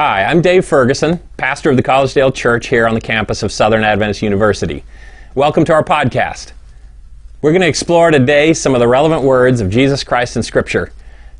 [0.00, 3.82] Hi, I'm Dave Ferguson, pastor of the Collegedale Church here on the campus of Southern
[3.82, 4.84] Adventist University.
[5.34, 6.52] Welcome to our podcast.
[7.42, 10.92] We're going to explore today some of the relevant words of Jesus Christ in Scripture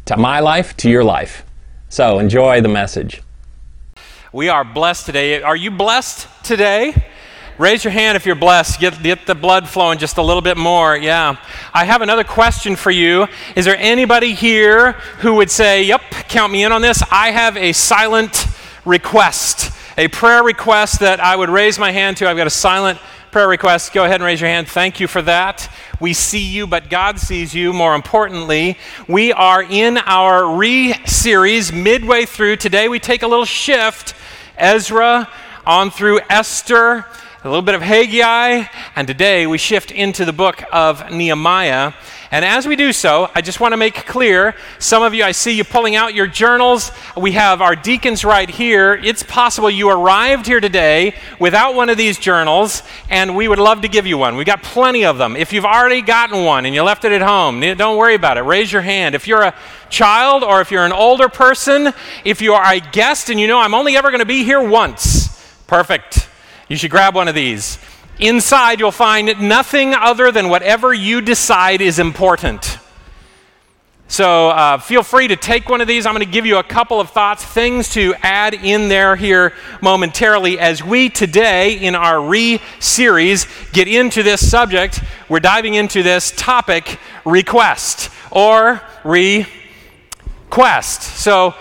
[0.06, 1.44] to my life, to your life.
[1.88, 3.22] So enjoy the message.
[4.32, 5.40] We are blessed today.
[5.40, 7.06] Are you blessed today?
[7.58, 8.78] Raise your hand if you're blessed.
[8.78, 10.96] Get, get the blood flowing just a little bit more.
[10.96, 11.36] Yeah.
[11.74, 13.26] I have another question for you.
[13.56, 17.02] Is there anybody here who would say, Yep, count me in on this?
[17.10, 18.46] I have a silent
[18.84, 22.28] request, a prayer request that I would raise my hand to.
[22.28, 23.00] I've got a silent
[23.32, 23.92] prayer request.
[23.92, 24.68] Go ahead and raise your hand.
[24.68, 25.68] Thank you for that.
[25.98, 27.72] We see you, but God sees you.
[27.72, 32.58] More importantly, we are in our re series midway through.
[32.58, 34.14] Today we take a little shift.
[34.56, 35.28] Ezra
[35.66, 37.04] on through Esther
[37.44, 38.64] a little bit of Haggai,
[38.96, 41.92] and today we shift into the book of Nehemiah.
[42.32, 45.30] And as we do so, I just want to make clear some of you, I
[45.30, 46.90] see you pulling out your journals.
[47.16, 48.92] We have our deacons right here.
[48.92, 53.82] It's possible you arrived here today without one of these journals, and we would love
[53.82, 54.34] to give you one.
[54.34, 55.36] We've got plenty of them.
[55.36, 58.42] If you've already gotten one and you left it at home, don't worry about it.
[58.42, 59.14] Raise your hand.
[59.14, 59.54] If you're a
[59.90, 61.92] child or if you're an older person,
[62.24, 64.60] if you are a guest and you know I'm only ever going to be here
[64.60, 65.28] once,
[65.68, 66.28] perfect.
[66.68, 67.78] You should grab one of these.
[68.18, 72.78] Inside, you'll find nothing other than whatever you decide is important.
[74.10, 76.06] So uh, feel free to take one of these.
[76.06, 79.52] I'm going to give you a couple of thoughts, things to add in there here
[79.82, 85.02] momentarily as we today, in our re series, get into this subject.
[85.28, 89.42] We're diving into this topic request or request.
[91.02, 91.54] So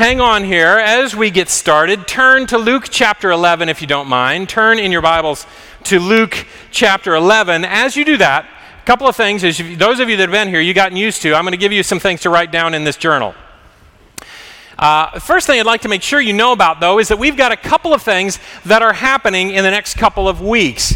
[0.00, 2.08] hang on here as we get started.
[2.08, 4.48] Turn to Luke chapter 11, if you don't mind.
[4.48, 5.46] Turn in your Bibles
[5.84, 7.66] to Luke chapter 11.
[7.66, 8.46] As you do that,
[8.82, 9.44] a couple of things.
[9.44, 11.58] As those of you that have been here, you've gotten used to, I'm going to
[11.58, 13.34] give you some things to write down in this journal.
[14.78, 17.36] Uh, first thing I'd like to make sure you know about, though, is that we've
[17.36, 20.94] got a couple of things that are happening in the next couple of weeks.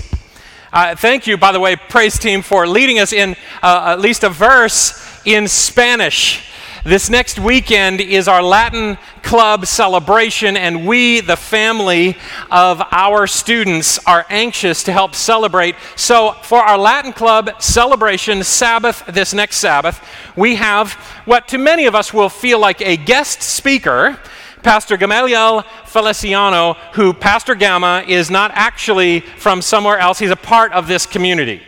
[0.73, 4.25] Uh, thank you, by the way, praise team, for leading us in uh, at least
[4.25, 6.51] a verse in Spanish.
[6.85, 12.15] This next weekend is our Latin Club celebration, and we, the family
[12.51, 15.77] of our students, are anxious to help celebrate.
[15.97, 20.07] So, for our Latin Club celebration Sabbath, this next Sabbath,
[20.37, 20.93] we have
[21.25, 24.19] what to many of us will feel like a guest speaker.
[24.63, 30.71] Pastor Gamaliel Feliciano, who Pastor Gamma is not actually from somewhere else, he's a part
[30.73, 31.63] of this community.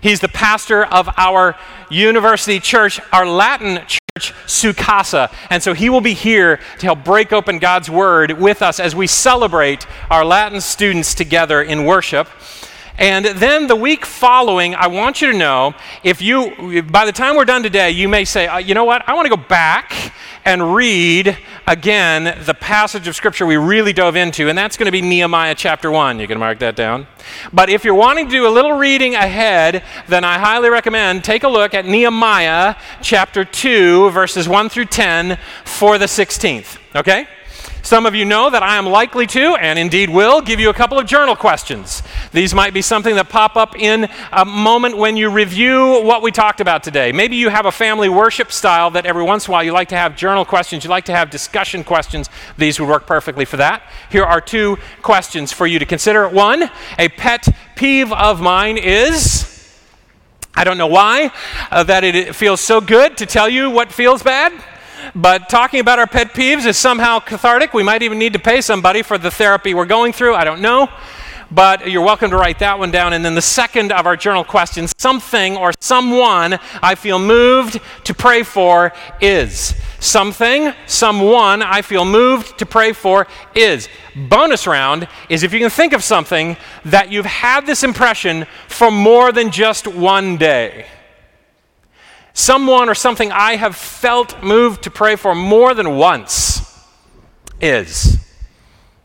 [0.00, 1.58] He's the pastor of our
[1.90, 5.32] university church, our Latin church, Sukasa.
[5.48, 8.94] And so he will be here to help break open God's word with us as
[8.94, 12.28] we celebrate our Latin students together in worship.
[13.02, 15.74] And then the week following, I want you to know
[16.04, 19.02] if you, by the time we're done today, you may say, uh, you know what,
[19.08, 20.14] I want to go back
[20.44, 21.36] and read
[21.66, 25.56] again the passage of Scripture we really dove into, and that's going to be Nehemiah
[25.56, 26.20] chapter 1.
[26.20, 27.08] You can mark that down.
[27.52, 31.42] But if you're wanting to do a little reading ahead, then I highly recommend take
[31.42, 36.78] a look at Nehemiah chapter 2, verses 1 through 10 for the 16th.
[36.94, 37.26] Okay?
[37.82, 40.74] Some of you know that I am likely to, and indeed will, give you a
[40.74, 42.00] couple of journal questions.
[42.32, 46.32] These might be something that pop up in a moment when you review what we
[46.32, 47.12] talked about today.
[47.12, 49.88] Maybe you have a family worship style that every once in a while you like
[49.88, 52.30] to have journal questions, you like to have discussion questions.
[52.56, 53.82] These would work perfectly for that.
[54.10, 56.26] Here are two questions for you to consider.
[56.26, 59.48] One, a pet peeve of mine is.
[60.54, 61.32] I don't know why,
[61.70, 64.52] uh, that it feels so good to tell you what feels bad.
[65.14, 67.74] But talking about our pet peeves is somehow cathartic.
[67.74, 70.34] We might even need to pay somebody for the therapy we're going through.
[70.34, 70.88] I don't know.
[71.54, 73.12] But you're welcome to write that one down.
[73.12, 78.14] And then the second of our journal questions something or someone I feel moved to
[78.14, 79.74] pray for is.
[80.00, 83.88] Something, someone I feel moved to pray for is.
[84.16, 88.90] Bonus round is if you can think of something that you've had this impression for
[88.90, 90.86] more than just one day
[92.34, 96.62] someone or something I have felt moved to pray for more than once
[97.60, 98.18] is.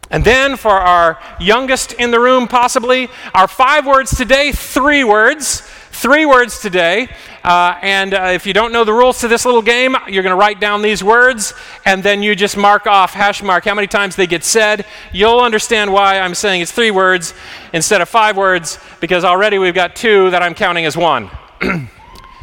[0.09, 5.61] And then for our youngest in the room, possibly, our five words today, three words.
[5.91, 7.09] Three words today.
[7.43, 10.35] Uh, and uh, if you don't know the rules to this little game, you're going
[10.35, 11.55] to write down these words,
[11.85, 14.85] and then you just mark off, hash mark, how many times they get said.
[15.11, 17.33] You'll understand why I'm saying it's three words
[17.73, 21.31] instead of five words, because already we've got two that I'm counting as one.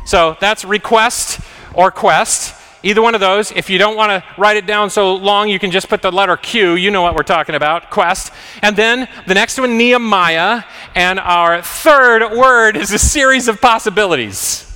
[0.04, 1.40] So that's request
[1.72, 2.54] or quest.
[2.84, 3.50] Either one of those.
[3.50, 6.12] If you don't want to write it down so long, you can just put the
[6.12, 6.74] letter Q.
[6.74, 7.88] You know what we're talking about.
[7.88, 8.30] Quest.
[8.60, 10.64] And then the next one, Nehemiah.
[10.94, 14.70] And our third word is a series of possibilities.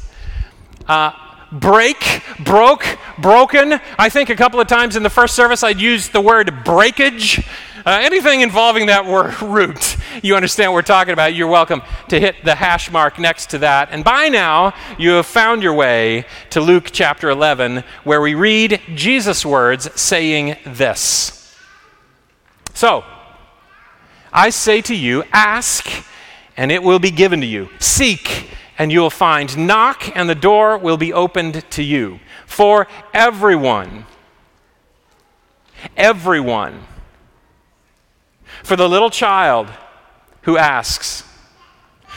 [0.86, 1.12] Uh,
[1.52, 3.78] break, broke, broken.
[3.98, 7.46] I think a couple of times in the first service I'd used the word breakage.
[7.88, 12.20] Uh, anything involving that word root, you understand what we're talking about, you're welcome to
[12.20, 13.88] hit the hash mark next to that.
[13.90, 18.82] And by now, you have found your way to Luke chapter 11, where we read
[18.94, 21.56] Jesus' words saying this.
[22.74, 23.04] So,
[24.34, 25.88] I say to you, ask,
[26.58, 27.70] and it will be given to you.
[27.78, 29.66] Seek, and you will find.
[29.66, 32.20] Knock, and the door will be opened to you.
[32.44, 34.04] For everyone,
[35.96, 36.84] everyone,
[38.62, 39.68] for the little child
[40.42, 41.24] who asks,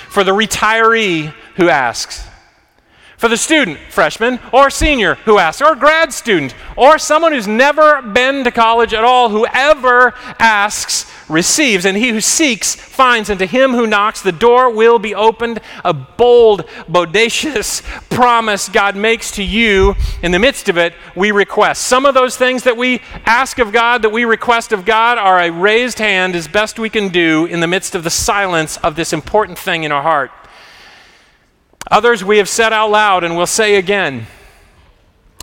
[0.09, 2.27] for the retiree who asks,
[3.17, 8.01] for the student, freshman, or senior who asks, or grad student, or someone who's never
[8.01, 13.45] been to college at all, whoever asks receives, and he who seeks finds, and to
[13.45, 15.59] him who knocks, the door will be opened.
[15.83, 19.95] A bold, bodacious promise God makes to you.
[20.21, 21.83] In the midst of it, we request.
[21.83, 25.39] Some of those things that we ask of God, that we request of God, are
[25.39, 28.95] a raised hand as best we can do in the midst of the silence of
[28.95, 30.31] this important thing in our heart.
[31.89, 34.27] Others we have said out loud and will say again.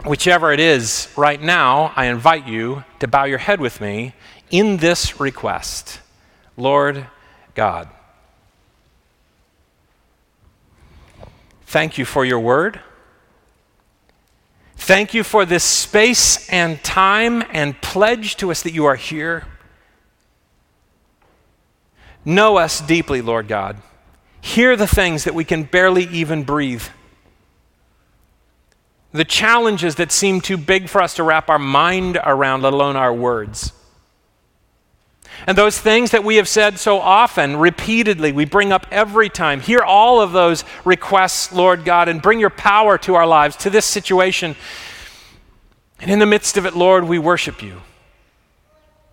[0.05, 4.15] Whichever it is, right now, I invite you to bow your head with me
[4.51, 6.01] in this request
[6.57, 7.07] Lord
[7.55, 7.89] God,
[11.67, 12.81] thank you for your word.
[14.77, 19.47] Thank you for this space and time and pledge to us that you are here.
[22.25, 23.77] Know us deeply, Lord God
[24.41, 26.85] hear the things that we can barely even breathe.
[29.13, 32.97] The challenges that seem too big for us to wrap our mind around, let alone
[32.97, 33.73] our words.
[35.47, 39.61] And those things that we have said so often, repeatedly, we bring up every time.
[39.61, 43.71] Hear all of those requests, Lord God, and bring your power to our lives, to
[43.71, 44.57] this situation.
[46.01, 47.83] And in the midst of it, Lord, we worship you.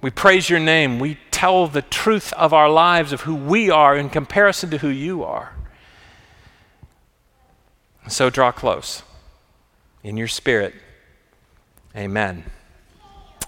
[0.01, 0.99] We praise your name.
[0.99, 4.89] We tell the truth of our lives, of who we are in comparison to who
[4.89, 5.53] you are.
[8.07, 9.03] So draw close
[10.03, 10.75] in your spirit.
[11.95, 12.43] Amen.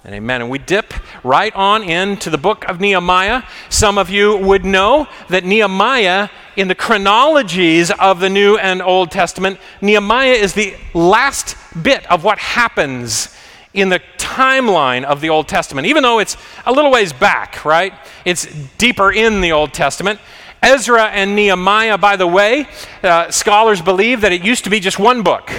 [0.08, 0.40] And amen.
[0.40, 3.44] And we dip right on into the book of Nehemiah.
[3.68, 9.12] Some of you would know that Nehemiah, in the chronologies of the New and Old
[9.12, 13.36] Testament, Nehemiah is the last bit of what happens
[13.74, 17.94] in the timeline of the Old Testament, even though it's a little ways back, right?
[18.24, 20.22] It's deeper in the Old Testament.
[20.64, 22.70] Ezra and Nehemiah, by the way,
[23.04, 25.52] uh, scholars believe that it used to be just one book.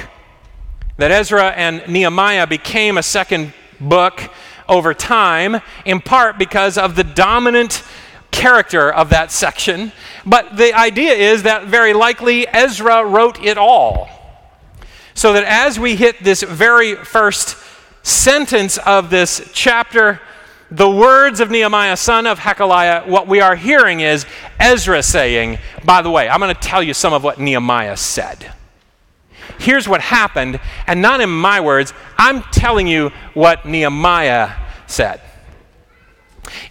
[0.96, 4.30] That Ezra and Nehemiah became a second book
[4.69, 7.82] over time, in part because of the dominant
[8.30, 9.92] character of that section.
[10.26, 14.10] But the idea is that very likely Ezra wrote it all.
[15.14, 17.56] So that as we hit this very first
[18.02, 20.20] sentence of this chapter,
[20.70, 24.26] the words of Nehemiah, son of Hachaliah, what we are hearing is
[24.60, 28.52] Ezra saying, by the way, I'm going to tell you some of what Nehemiah said.
[29.58, 34.52] Here's what happened, and not in my words, I'm telling you what Nehemiah
[34.86, 35.20] said.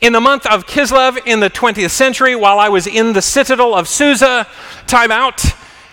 [0.01, 3.75] In the month of Kislev in the 20th century, while I was in the citadel
[3.75, 4.47] of Susa,
[4.87, 5.43] time out.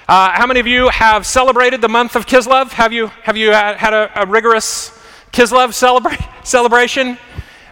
[0.06, 2.70] Uh, how many of you have celebrated the month of Kislev?
[2.72, 4.90] Have you, have you had, had a, a rigorous
[5.32, 7.18] Kislev celebra- celebration?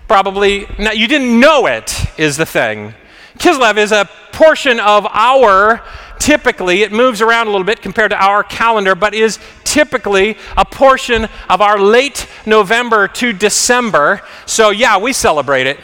[0.08, 0.96] Probably, not.
[0.96, 2.94] you didn't know it, is the thing.
[3.38, 5.82] Kislev is a portion of our,
[6.18, 10.64] typically, it moves around a little bit compared to our calendar, but is typically a
[10.64, 14.22] portion of our late November to December.
[14.46, 15.80] So, yeah, we celebrate it.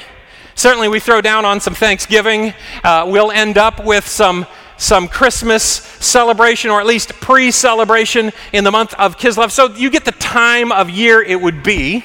[0.54, 2.52] Certainly, we throw down on some Thanksgiving.
[2.82, 4.46] Uh, we'll end up with some
[4.78, 9.50] some Christmas celebration, or at least pre celebration, in the month of Kislev.
[9.50, 12.04] So you get the time of year it would be.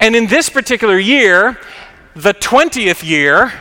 [0.00, 1.58] And in this particular year,
[2.14, 3.52] the 20th year,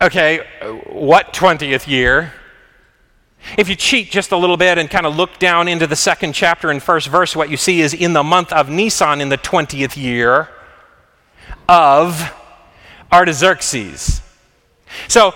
[0.00, 0.44] okay,
[0.86, 2.32] what 20th year?
[3.56, 6.32] If you cheat just a little bit and kind of look down into the second
[6.32, 9.38] chapter and first verse, what you see is in the month of Nisan in the
[9.38, 10.48] 20th year
[11.68, 12.32] of
[13.12, 14.20] Artaxerxes.
[15.06, 15.34] So,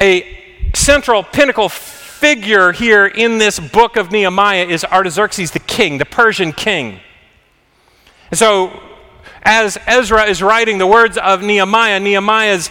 [0.00, 0.38] a
[0.74, 6.52] central pinnacle figure here in this book of Nehemiah is Artaxerxes the king, the Persian
[6.52, 7.00] king.
[8.30, 8.80] And so,
[9.42, 12.70] as Ezra is writing the words of Nehemiah, Nehemiah is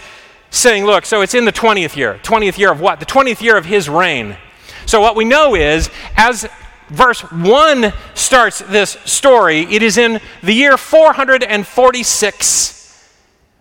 [0.53, 2.19] saying, Look, so it's in the 20th year.
[2.23, 2.99] 20th year of what?
[2.99, 4.37] The 20th year of his reign.
[4.85, 6.47] So, what we know is, as
[6.89, 13.09] verse 1 starts this story, it is in the year 446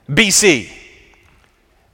[0.09, 0.71] BC.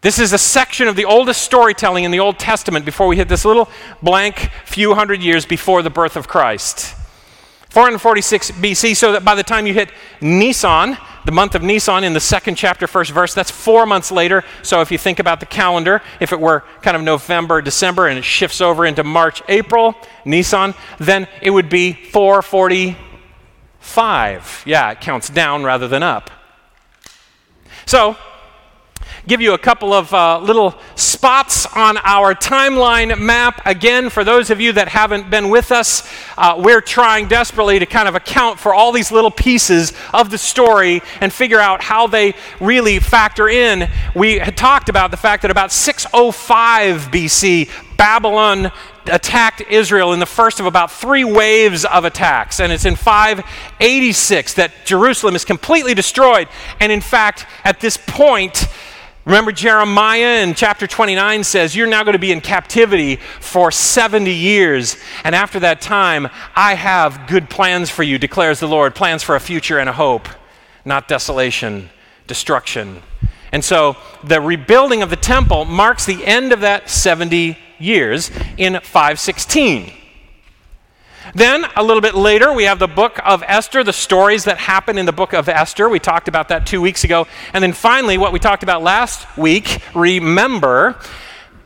[0.01, 3.29] This is a section of the oldest storytelling in the Old Testament before we hit
[3.29, 3.69] this little
[4.03, 6.95] blank few hundred years before the birth of Christ.
[7.79, 12.13] 446 BC, so that by the time you hit Nisan, the month of Nisan in
[12.13, 14.43] the second chapter, first verse, that's four months later.
[14.63, 18.19] So if you think about the calendar, if it were kind of November, December, and
[18.19, 19.95] it shifts over into March, April,
[20.25, 24.65] Nisan, then it would be 445.
[24.67, 26.33] Yeah, it counts down rather than up.
[27.87, 28.17] So
[29.29, 33.61] give you a couple of uh, little spots on our timeline map.
[33.67, 36.09] Again, for those of you that haven't been with us,
[36.39, 40.39] uh, we're trying desperately to kind of account for all these little pieces of the
[40.39, 43.91] story and figure out how they really factor in.
[44.15, 47.69] We had talked about the fact that about 605 BC,
[47.99, 48.73] Babylon
[49.07, 52.61] attacked Israel in the first of about three waves of attacks.
[52.61, 56.49] And it's in 586 that Jerusalem is completely destroyed.
[56.81, 58.69] And in fact, at this point,
[59.29, 64.33] Remember, Jeremiah in chapter 29 says, You're now going to be in captivity for 70
[64.33, 64.97] years.
[65.23, 69.37] And after that time, I have good plans for you, declares the Lord plans for
[69.37, 70.31] a future and a hope,
[70.87, 71.91] not desolation,
[72.27, 73.03] destruction.
[73.53, 78.81] And so the rebuilding of the temple marks the end of that 70 years in
[78.81, 79.93] 516.
[81.35, 84.99] Then, a little bit later, we have the book of Esther, the stories that happen
[84.99, 85.89] in the book of Esther.
[85.89, 87.27] We talked about that two weeks ago.
[87.53, 90.99] And then finally, what we talked about last week, remember,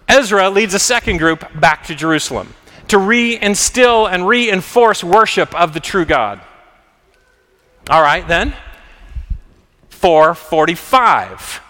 [0.09, 2.54] Ezra leads a second group back to Jerusalem
[2.88, 6.40] to reinstill and reinforce worship of the true God.
[7.88, 8.54] All right, then,
[9.88, 11.61] 445.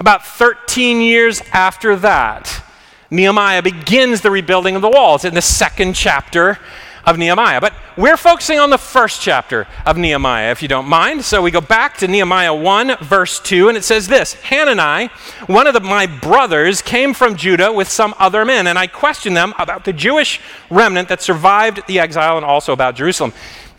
[0.00, 2.64] About 13 years after that,
[3.10, 6.58] Nehemiah begins the rebuilding of the walls in the second chapter
[7.04, 7.60] of Nehemiah.
[7.60, 11.24] But we're focusing on the first chapter of Nehemiah, if you don't mind.
[11.24, 15.10] So we go back to Nehemiah 1, verse 2, and it says this Hanani,
[15.46, 19.36] one of the, my brothers, came from Judah with some other men, and I questioned
[19.36, 20.40] them about the Jewish
[20.70, 23.32] remnant that survived the exile and also about Jerusalem.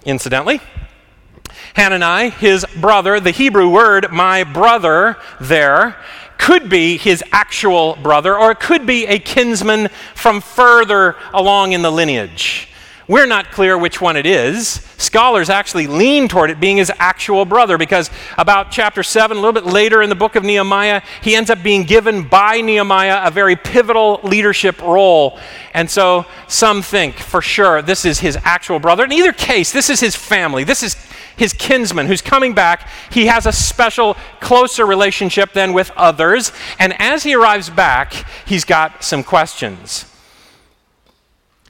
[0.05, 0.59] Incidentally,
[1.75, 5.97] Hanani, his brother, the Hebrew word my brother there,
[6.37, 11.81] could be his actual brother, or it could be a kinsman from further along in
[11.81, 12.67] the lineage.
[13.07, 14.81] We're not clear which one it is.
[14.97, 19.53] Scholars actually lean toward it being his actual brother because about chapter 7, a little
[19.53, 23.31] bit later in the book of Nehemiah, he ends up being given by Nehemiah a
[23.31, 25.37] very pivotal leadership role.
[25.73, 29.03] And so some think for sure this is his actual brother.
[29.03, 30.63] In either case, this is his family.
[30.63, 30.95] This is
[31.35, 32.87] his kinsman who's coming back.
[33.11, 36.53] He has a special, closer relationship than with others.
[36.79, 38.13] And as he arrives back,
[38.45, 40.05] he's got some questions.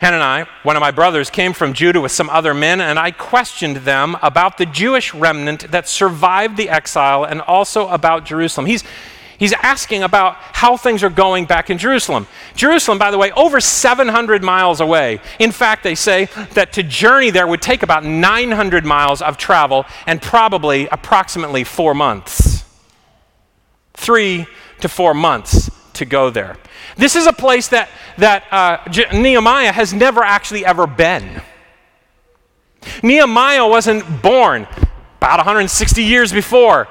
[0.03, 3.77] Hanani, one of my brothers, came from Judah with some other men, and I questioned
[3.77, 8.65] them about the Jewish remnant that survived the exile and also about Jerusalem.
[8.65, 8.83] He's,
[9.37, 12.27] he's asking about how things are going back in Jerusalem.
[12.53, 15.21] Jerusalem, by the way, over 700 miles away.
[15.39, 19.85] In fact, they say that to journey there would take about 900 miles of travel
[20.05, 22.65] and probably approximately four months.
[23.93, 24.47] Three
[24.81, 26.57] to four months to go there.
[26.97, 28.77] This is a place that, that uh,
[29.13, 31.41] Nehemiah has never actually ever been.
[33.01, 34.67] Nehemiah wasn't born
[35.17, 36.87] about 160 years before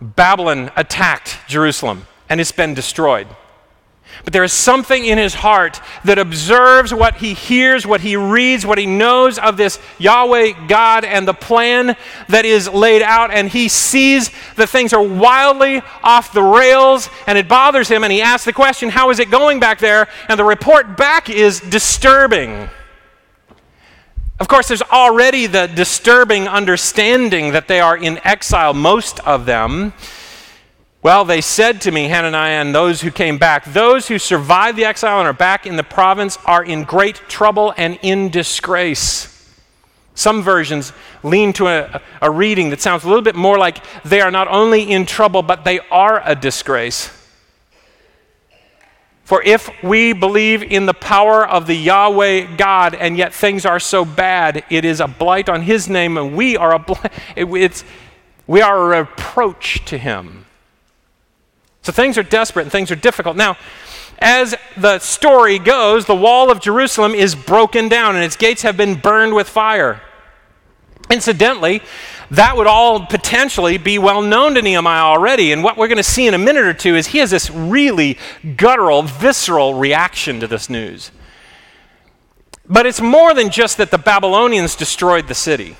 [0.00, 3.26] Babylon attacked Jerusalem and it's been destroyed.
[4.22, 8.64] But there is something in his heart that observes what he hears, what he reads,
[8.64, 11.96] what he knows of this Yahweh God and the plan
[12.28, 13.30] that is laid out.
[13.30, 18.04] And he sees that things are wildly off the rails and it bothers him.
[18.04, 20.08] And he asks the question, How is it going back there?
[20.28, 22.68] And the report back is disturbing.
[24.40, 29.92] Of course, there's already the disturbing understanding that they are in exile, most of them.
[31.04, 34.86] Well, they said to me, Hananiah and those who came back, those who survived the
[34.86, 39.52] exile and are back in the province are in great trouble and in disgrace.
[40.14, 44.22] Some versions lean to a, a, reading that sounds a little bit more like they
[44.22, 47.10] are not only in trouble, but they are a disgrace.
[49.24, 53.78] For if we believe in the power of the Yahweh God and yet things are
[53.78, 57.84] so bad, it is a blight on His name, and we are a blight, it's,
[58.46, 60.43] we are a reproach to Him.
[61.84, 63.36] So things are desperate and things are difficult.
[63.36, 63.58] Now,
[64.18, 68.76] as the story goes, the wall of Jerusalem is broken down and its gates have
[68.76, 70.00] been burned with fire.
[71.10, 71.82] Incidentally,
[72.30, 75.52] that would all potentially be well known to Nehemiah already.
[75.52, 77.50] And what we're going to see in a minute or two is he has this
[77.50, 78.16] really
[78.56, 81.10] guttural, visceral reaction to this news.
[82.66, 85.76] But it's more than just that the Babylonians destroyed the city.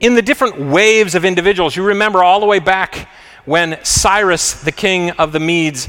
[0.00, 3.08] In the different waves of individuals, you remember all the way back
[3.44, 5.88] when Cyrus, the king of the Medes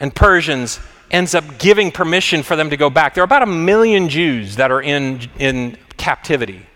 [0.00, 3.14] and Persians, ends up giving permission for them to go back.
[3.14, 6.66] There are about a million Jews that are in, in captivity.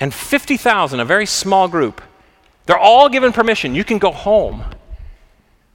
[0.00, 2.00] And 50,000, a very small group,
[2.66, 3.74] they're all given permission.
[3.74, 4.64] You can go home.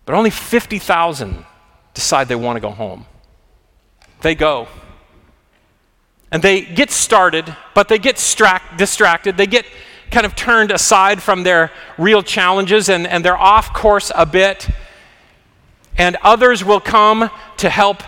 [0.05, 1.45] But only 50,000
[1.93, 3.05] decide they want to go home.
[4.21, 4.67] They go.
[6.31, 8.15] And they get started, but they get
[8.77, 9.37] distracted.
[9.37, 9.65] They get
[10.11, 14.69] kind of turned aside from their real challenges and, and they're off course a bit.
[15.97, 18.03] And others will come to help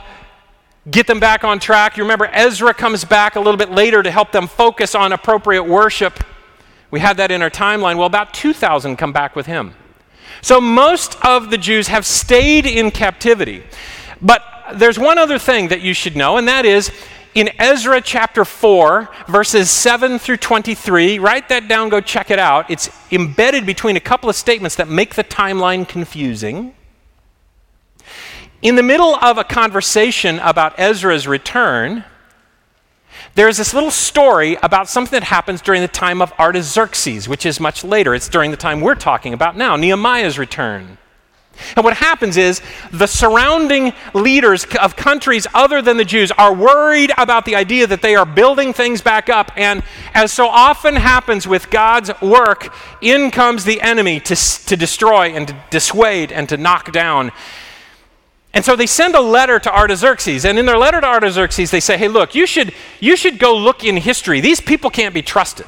[0.89, 1.98] get them back on track.
[1.98, 5.63] You remember Ezra comes back a little bit later to help them focus on appropriate
[5.63, 6.24] worship.
[6.89, 7.98] We had that in our timeline.
[7.98, 9.75] Well, about 2,000 come back with him.
[10.41, 13.63] So most of the Jews have stayed in captivity.
[14.22, 14.43] But
[14.75, 16.91] there's one other thing that you should know, and that is
[17.33, 21.19] in Ezra chapter 4, verses 7 through 23.
[21.19, 22.69] Write that down, go check it out.
[22.69, 26.73] It's embedded between a couple of statements that make the timeline confusing.
[28.61, 32.03] In the middle of a conversation about Ezra's return,
[33.33, 37.59] there's this little story about something that happens during the time of Artaxerxes, which is
[37.59, 38.13] much later.
[38.13, 40.97] It's during the time we're talking about now, Nehemiah's return.
[41.75, 47.12] And what happens is the surrounding leaders of countries other than the Jews are worried
[47.18, 49.51] about the idea that they are building things back up.
[49.56, 55.34] And as so often happens with God's work, in comes the enemy to, to destroy
[55.34, 57.32] and to dissuade and to knock down.
[58.53, 61.80] And so they send a letter to Artaxerxes, and in their letter to Artaxerxes, they
[61.80, 64.41] say, Hey, look, you should, you should go look in history.
[64.41, 65.68] These people can't be trusted.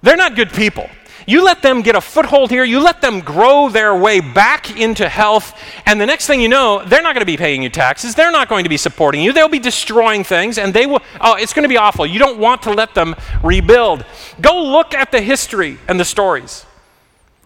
[0.00, 0.88] They're not good people.
[1.26, 5.08] You let them get a foothold here, you let them grow their way back into
[5.08, 8.14] health, and the next thing you know, they're not going to be paying you taxes.
[8.14, 9.32] They're not going to be supporting you.
[9.32, 12.06] They'll be destroying things, and they will, oh, it's going to be awful.
[12.06, 14.04] You don't want to let them rebuild.
[14.40, 16.66] Go look at the history and the stories.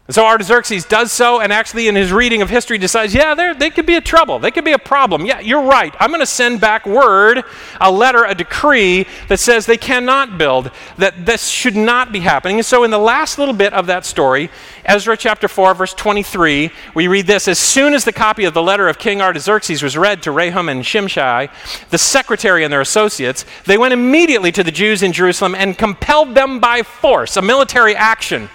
[0.06, 3.70] And so Artaxerxes does so, and actually, in his reading of history, decides, yeah, they
[3.70, 4.38] could be a trouble.
[4.38, 5.26] They could be a problem.
[5.26, 5.92] Yeah, you're right.
[5.98, 7.42] I'm going to send back word,
[7.80, 12.58] a letter, a decree that says they cannot build, that this should not be happening.
[12.58, 14.48] And so, in the last little bit of that story,
[14.84, 18.62] Ezra chapter 4, verse 23, we read this As soon as the copy of the
[18.62, 21.50] letter of King Artaxerxes was read to Rehum and Shimshai,
[21.90, 26.36] the secretary and their associates, they went immediately to the Jews in Jerusalem and compelled
[26.36, 28.48] them by force, a military action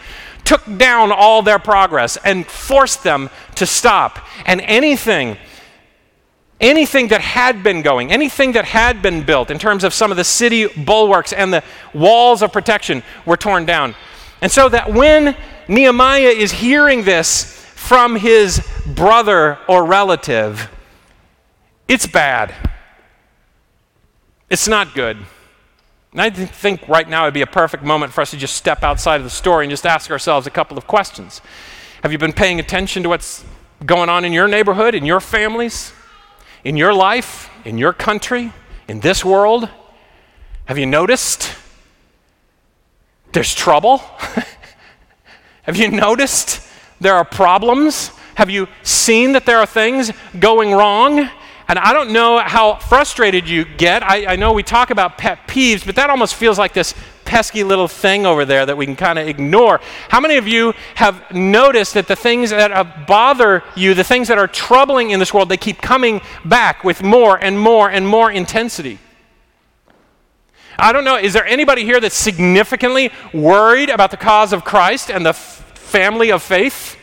[0.52, 4.20] took down all their progress and forced them to stop.
[4.46, 5.38] And anything,
[6.60, 10.18] anything that had been going, anything that had been built in terms of some of
[10.18, 13.96] the city bulwarks and the walls of protection were torn down.
[14.42, 15.38] And so that when
[15.70, 20.70] Nehemiah is hearing this from his brother or relative,
[21.88, 22.54] it's bad.
[24.50, 25.16] It's not good.
[26.14, 28.84] And I think right now would be a perfect moment for us to just step
[28.84, 31.42] outside of the story and just ask ourselves a couple of questions.
[32.04, 33.46] Have you been paying attention to what's
[33.86, 35.94] going on in your neighborhood, in your families,
[36.66, 38.52] in your life, in your country,
[38.90, 39.70] in this world?
[40.66, 41.56] Have you noticed
[43.32, 44.00] there's trouble?
[45.64, 46.62] Have you noticed
[47.00, 48.10] there are problems?
[48.36, 51.30] Have you seen that there are things going wrong?
[51.72, 54.04] And I don't know how frustrated you get.
[54.04, 57.64] I, I, know we talk about pet peeves, but that almost feels like this pesky
[57.64, 59.80] little thing over there that we can kind of ignore.
[60.10, 64.28] How many of you have noticed that the things that uh, bother you, the things
[64.28, 68.06] that are troubling in this world, they keep coming back with more and more and
[68.06, 69.00] more intensity?
[70.78, 75.10] I don't know, is there anybody here that's significantly worried about the cause of Christ
[75.10, 76.98] and the f- family of faith?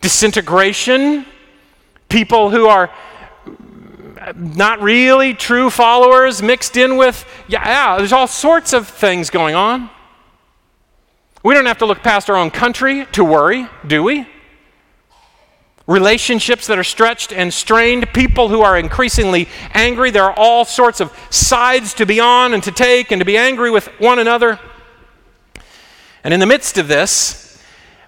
[0.00, 1.26] Disintegration?
[2.08, 2.90] People who are
[4.34, 9.54] not really true followers mixed in with, yeah, yeah, there's all sorts of things going
[9.54, 9.90] on.
[11.42, 14.26] We don't have to look past our own country to worry, do we?
[15.86, 20.10] Relationships that are stretched and strained, people who are increasingly angry.
[20.10, 23.36] There are all sorts of sides to be on and to take and to be
[23.36, 24.58] angry with one another.
[26.24, 27.45] And in the midst of this,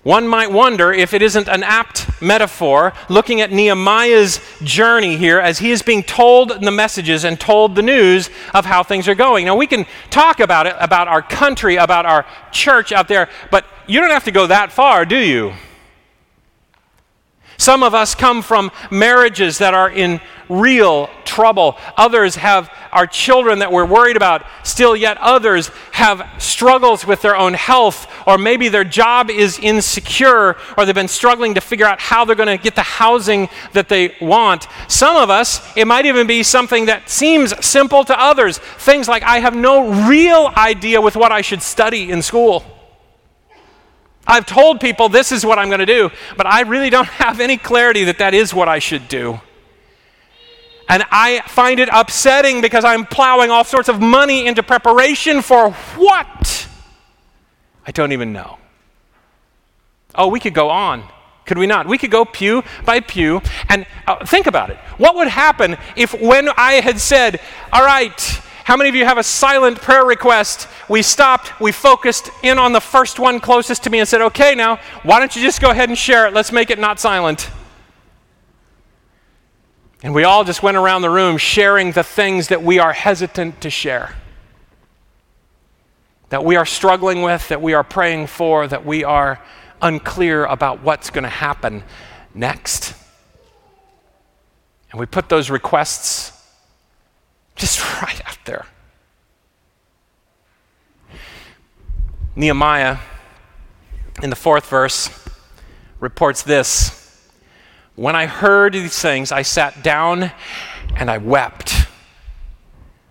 [0.09, 5.59] one might wonder if it isn't an apt metaphor looking at Nehemiah's journey here as
[5.59, 9.45] he is being told the messages and told the news of how things are going.
[9.45, 13.67] Now, we can talk about it, about our country, about our church out there, but
[13.87, 15.53] you don't have to go that far, do you?
[17.59, 21.77] Some of us come from marriages that are in real trouble.
[21.97, 24.47] Others have our children that we're worried about.
[24.63, 30.57] Still, yet others have struggles with their own health, or maybe their job is insecure,
[30.77, 33.89] or they've been struggling to figure out how they're going to get the housing that
[33.89, 34.69] they want.
[34.87, 38.59] Some of us, it might even be something that seems simple to others.
[38.59, 42.65] Things like, I have no real idea with what I should study in school.
[44.29, 47.41] I've told people this is what I'm going to do, but I really don't have
[47.41, 49.41] any clarity that that is what I should do.
[50.89, 55.73] And I find it upsetting because I'm plowing all sorts of money into preparation for
[55.73, 56.69] what?
[57.87, 58.59] I don't even know.
[60.15, 61.05] Oh, we could go on.
[61.45, 61.87] Could we not?
[61.87, 64.77] We could go pew by pew and uh, think about it.
[64.99, 67.41] What would happen if, when I had said,
[67.73, 70.69] All right, how many of you have a silent prayer request?
[70.91, 74.55] We stopped, we focused in on the first one closest to me and said, Okay,
[74.55, 76.35] now, why don't you just go ahead and share it?
[76.35, 77.49] Let's make it not silent.
[80.03, 83.63] And we all just went around the room sharing the things that we are hesitant
[83.63, 84.15] to share,
[86.29, 89.43] that we are struggling with, that we are praying for, that we are
[89.81, 91.85] unclear about what's going to happen
[92.35, 92.93] next.
[94.91, 96.38] And we put those requests
[97.59, 98.67] just right out there.
[102.35, 102.99] Nehemiah,
[104.23, 105.11] in the fourth verse,
[106.01, 107.29] reports this
[107.97, 110.31] When I heard these things, I sat down
[110.97, 111.87] and I wept.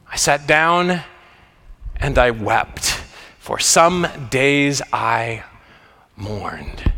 [0.09, 1.01] I sat down
[1.97, 3.01] and I wept.
[3.39, 5.43] For some days I
[6.15, 6.91] mourned.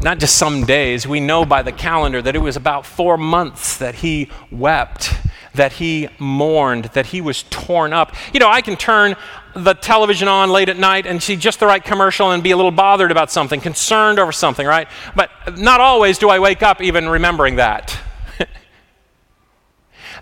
[0.00, 3.78] Not just some days, we know by the calendar that it was about four months
[3.78, 5.12] that he wept,
[5.54, 8.14] that he mourned, that he was torn up.
[8.32, 9.16] You know, I can turn
[9.56, 12.56] the television on late at night and see just the right commercial and be a
[12.56, 14.86] little bothered about something, concerned over something, right?
[15.16, 17.98] But not always do I wake up even remembering that.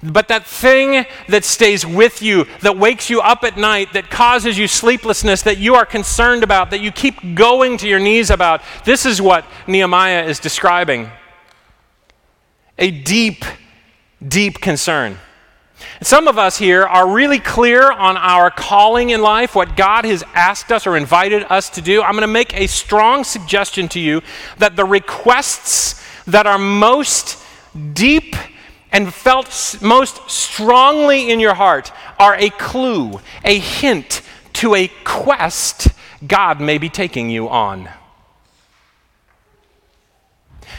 [0.02, 4.58] But that thing that stays with you, that wakes you up at night, that causes
[4.58, 8.62] you sleeplessness, that you are concerned about, that you keep going to your knees about,
[8.84, 11.10] this is what Nehemiah is describing
[12.78, 13.44] a deep,
[14.26, 15.18] deep concern.
[16.02, 20.22] Some of us here are really clear on our calling in life, what God has
[20.34, 22.02] asked us or invited us to do.
[22.02, 24.22] I'm going to make a strong suggestion to you
[24.58, 27.38] that the requests that are most
[27.92, 28.34] deep
[28.92, 34.22] and felt most strongly in your heart are a clue, a hint
[34.54, 35.88] to a quest
[36.26, 37.88] God may be taking you on.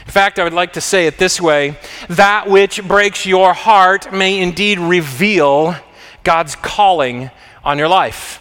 [0.06, 1.78] In fact, I would like to say it this way
[2.10, 5.76] that which breaks your heart may indeed reveal
[6.24, 7.30] God's calling
[7.64, 8.40] on your life.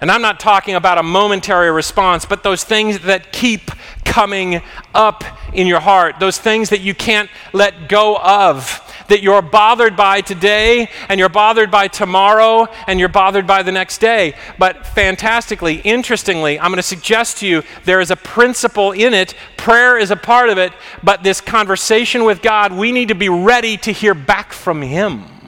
[0.00, 3.70] And I'm not talking about a momentary response, but those things that keep
[4.04, 4.62] coming
[4.94, 9.96] up in your heart, those things that you can't let go of, that you're bothered
[9.96, 14.34] by today, and you're bothered by tomorrow, and you're bothered by the next day.
[14.58, 19.34] But fantastically, interestingly, I'm going to suggest to you there is a principle in it.
[19.58, 23.28] Prayer is a part of it, but this conversation with God, we need to be
[23.28, 25.39] ready to hear back from Him.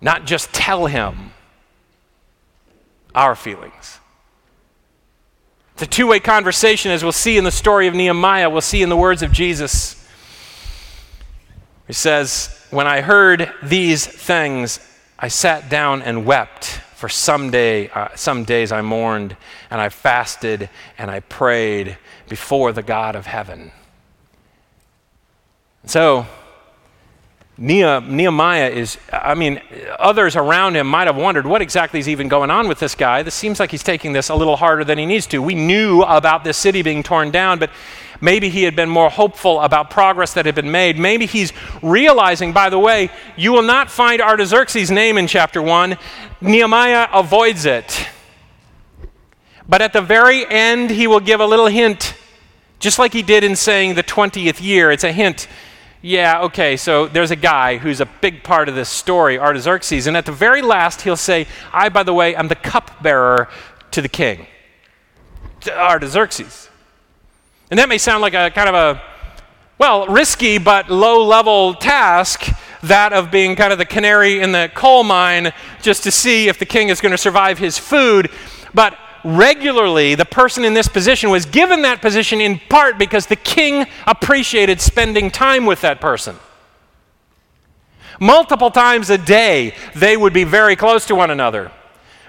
[0.00, 1.32] Not just tell him
[3.14, 4.00] our feelings.
[5.74, 8.82] It's a two way conversation, as we'll see in the story of Nehemiah, we'll see
[8.82, 10.02] in the words of Jesus.
[11.86, 14.80] He says, When I heard these things,
[15.18, 16.80] I sat down and wept.
[16.96, 19.36] For some, day, uh, some days I mourned,
[19.70, 23.70] and I fasted, and I prayed before the God of heaven.
[25.84, 26.26] So,
[27.58, 29.62] Nehemiah is, I mean,
[29.98, 33.22] others around him might have wondered what exactly is even going on with this guy.
[33.22, 35.40] This seems like he's taking this a little harder than he needs to.
[35.40, 37.70] We knew about this city being torn down, but
[38.20, 40.98] maybe he had been more hopeful about progress that had been made.
[40.98, 45.96] Maybe he's realizing, by the way, you will not find Artaxerxes' name in chapter 1.
[46.42, 48.06] Nehemiah avoids it.
[49.66, 52.14] But at the very end, he will give a little hint,
[52.80, 54.90] just like he did in saying the 20th year.
[54.90, 55.48] It's a hint
[56.02, 60.16] yeah, okay, so there's a guy who's a big part of this story, Artaxerxes, and
[60.16, 63.48] at the very last he'll say, I, by the way, am the cupbearer
[63.90, 64.46] to the king,
[65.60, 66.68] to Artaxerxes.
[67.70, 69.02] And that may sound like a kind of a,
[69.78, 72.48] well, risky but low level task,
[72.82, 76.58] that of being kind of the canary in the coal mine just to see if
[76.58, 78.30] the king is going to survive his food.
[78.74, 83.36] But regularly, the person in this position was given that position in part because the
[83.36, 86.36] king appreciated spending time with that person.
[88.20, 91.70] Multiple times a day, they would be very close to one another.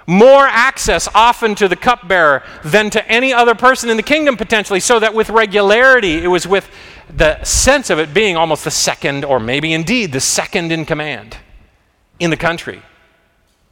[0.07, 4.79] More access often to the cupbearer than to any other person in the kingdom, potentially,
[4.79, 6.69] so that with regularity, it was with
[7.09, 11.37] the sense of it being almost the second, or maybe indeed the second in command
[12.19, 12.81] in the country.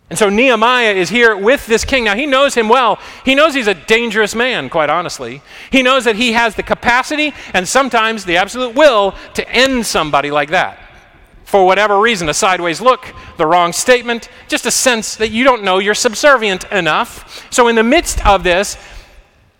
[0.10, 2.04] And so Nehemiah is here with this king.
[2.04, 3.00] Now, he knows him well.
[3.24, 5.42] He knows he's a dangerous man, quite honestly.
[5.72, 10.30] He knows that he has the capacity and sometimes the absolute will to end somebody
[10.32, 10.80] like that.
[11.46, 15.64] for whatever reason, a sideways look, the wrong statement, just a sense that you don't
[15.64, 17.46] know you're subservient enough.
[17.52, 18.78] So, in the midst of this,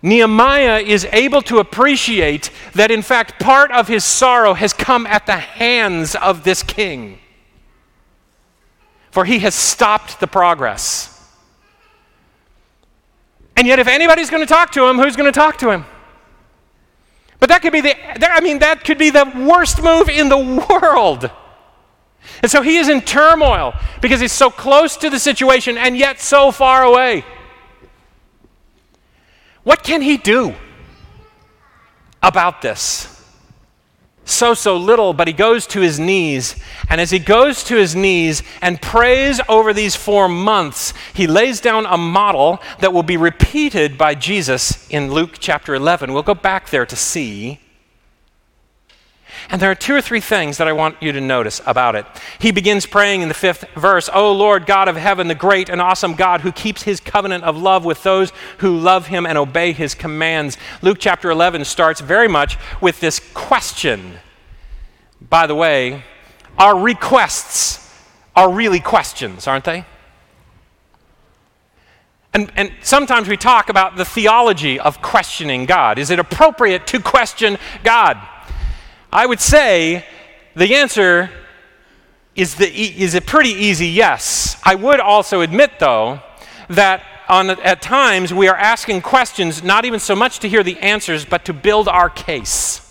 [0.02, 5.26] Nehemiah is able to appreciate that, in fact, part of his sorrow has come at
[5.26, 7.18] the hands of this king.
[9.16, 11.08] For he has stopped the progress.
[13.56, 15.86] And yet, if anybody's going to talk to him, who's going to talk to him?
[17.40, 17.96] But that could be the,
[18.30, 21.30] I mean, that could be the worst move in the world.
[22.42, 26.20] And so he is in turmoil because he's so close to the situation and yet
[26.20, 27.24] so far away.
[29.62, 30.54] What can he do
[32.22, 33.15] about this?
[34.28, 36.56] So, so little, but he goes to his knees.
[36.90, 41.60] And as he goes to his knees and prays over these four months, he lays
[41.60, 46.12] down a model that will be repeated by Jesus in Luke chapter 11.
[46.12, 47.60] We'll go back there to see
[49.48, 52.04] and there are two or three things that I want you to notice about it.
[52.40, 55.80] He begins praying in the fifth verse, O Lord God of heaven, the great and
[55.80, 59.72] awesome God who keeps his covenant of love with those who love him and obey
[59.72, 60.58] his commands.
[60.82, 64.14] Luke chapter 11 starts very much with this question.
[65.20, 66.02] By the way,
[66.58, 67.82] our requests
[68.34, 69.84] are really questions, aren't they?
[72.34, 75.98] And, and, sometimes we talk about the theology of questioning God.
[75.98, 78.18] Is it appropriate to question God?
[79.12, 80.04] I would say
[80.54, 81.30] the answer
[82.34, 84.60] is, the, is a pretty easy yes.
[84.64, 86.20] I would also admit, though,
[86.68, 90.78] that on, at times we are asking questions not even so much to hear the
[90.78, 92.82] answers, but to build our case.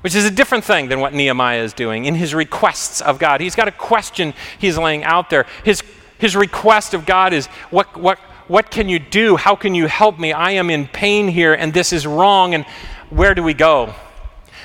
[0.00, 3.40] Which is a different thing than what Nehemiah is doing in his requests of God.
[3.40, 5.46] He's got a question he's laying out there.
[5.64, 5.82] His,
[6.18, 9.36] his request of God is, what, what, what can you do?
[9.36, 10.32] How can you help me?
[10.32, 12.64] I am in pain here, and this is wrong, and
[13.10, 13.94] where do we go?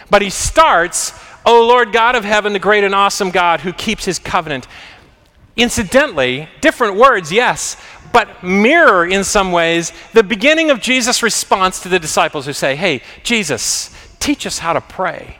[0.09, 1.13] But he starts,
[1.45, 4.67] O Lord God of heaven, the great and awesome God who keeps his covenant.
[5.55, 7.77] Incidentally, different words, yes,
[8.13, 12.75] but mirror in some ways the beginning of Jesus' response to the disciples who say,
[12.75, 15.39] Hey, Jesus, teach us how to pray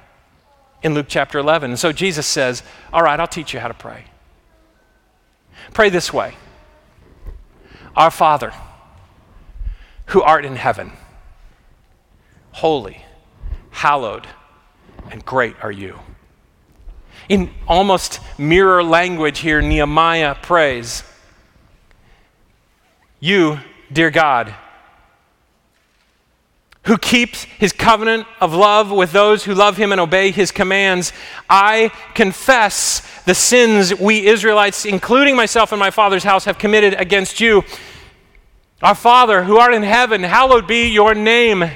[0.83, 1.71] in Luke chapter 11.
[1.71, 4.05] And so Jesus says, All right, I'll teach you how to pray.
[5.73, 6.35] Pray this way
[7.95, 8.53] Our Father,
[10.07, 10.91] who art in heaven,
[12.51, 13.03] holy,
[13.71, 14.27] hallowed
[15.11, 15.99] and great are you.
[17.29, 21.03] In almost mirror language here, Nehemiah prays,
[23.19, 23.59] You,
[23.91, 24.53] dear God,
[26.83, 31.11] who keeps his covenant of love with those who love him and obey his commands,
[31.49, 37.41] I confess the sins we Israelites, including myself and my father's house, have committed against
[37.41, 37.63] you.
[38.81, 41.69] Our Father, who art in heaven, hallowed be your name.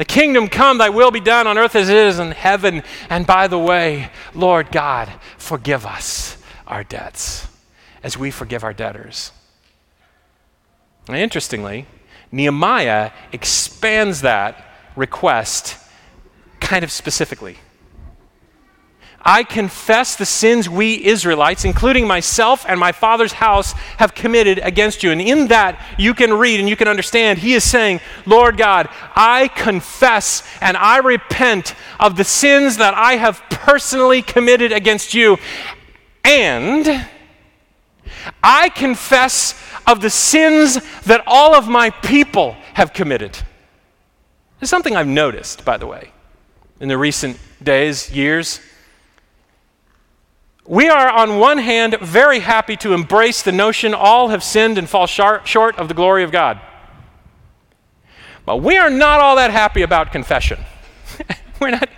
[0.00, 2.82] The kingdom come, thy will be done on earth as it is in heaven.
[3.10, 7.46] And by the way, Lord God, forgive us our debts
[8.02, 9.30] as we forgive our debtors.
[11.06, 11.84] And interestingly,
[12.32, 14.64] Nehemiah expands that
[14.96, 15.76] request
[16.60, 17.58] kind of specifically.
[19.22, 25.02] I confess the sins we Israelites, including myself and my father's house, have committed against
[25.02, 25.10] you.
[25.10, 28.88] And in that, you can read and you can understand, he is saying, Lord God,
[29.14, 35.36] I confess and I repent of the sins that I have personally committed against you.
[36.24, 37.06] And
[38.42, 39.54] I confess
[39.86, 43.36] of the sins that all of my people have committed.
[44.58, 46.10] There's something I've noticed, by the way,
[46.80, 48.60] in the recent days, years
[50.70, 54.88] we are, on one hand, very happy to embrace the notion all have sinned and
[54.88, 56.60] fall short of the glory of God.
[58.46, 60.60] But we are not all that happy about confession.
[61.60, 61.88] We're not,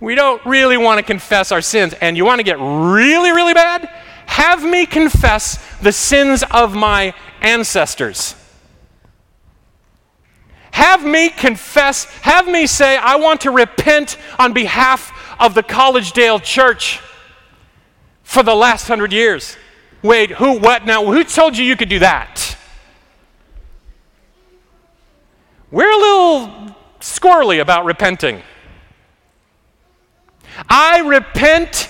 [0.00, 1.94] we don't really want to confess our sins.
[1.98, 3.88] And you want to get really, really bad?
[4.26, 8.34] Have me confess the sins of my ancestors.
[10.72, 16.42] Have me confess, have me say, I want to repent on behalf of the Collegedale
[16.42, 17.00] Church
[18.34, 19.56] for the last hundred years.
[20.02, 20.84] Wait, who, what?
[20.84, 22.56] Now, who told you you could do that?
[25.70, 28.42] We're a little squirrely about repenting.
[30.68, 31.88] I repent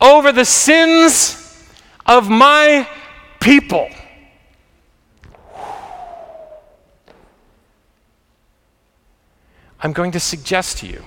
[0.00, 1.64] over the sins
[2.04, 2.88] of my
[3.40, 3.88] people.
[9.80, 11.04] I'm going to suggest to you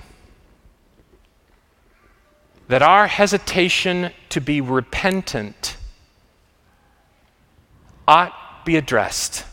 [2.68, 5.76] that our hesitation to be repentant
[8.06, 9.44] ought be addressed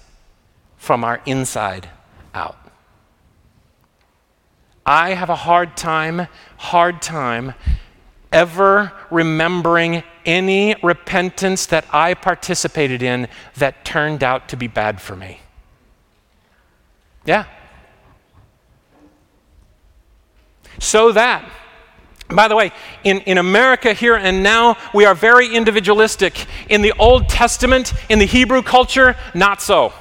[0.77, 1.89] from our inside
[2.33, 2.57] out.
[4.85, 7.53] I have a hard time, hard time
[8.31, 15.15] ever remembering any repentance that I participated in that turned out to be bad for
[15.15, 15.39] me.
[17.25, 17.45] Yeah.
[20.79, 21.49] So that,
[22.29, 22.71] by the way,
[23.03, 26.47] in, in America here and now, we are very individualistic.
[26.69, 29.93] In the Old Testament, in the Hebrew culture, not so.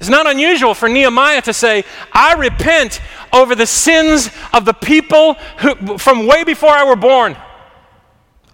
[0.00, 3.00] It's not unusual for Nehemiah to say, I repent
[3.32, 7.36] over the sins of the people who, from way before I were born.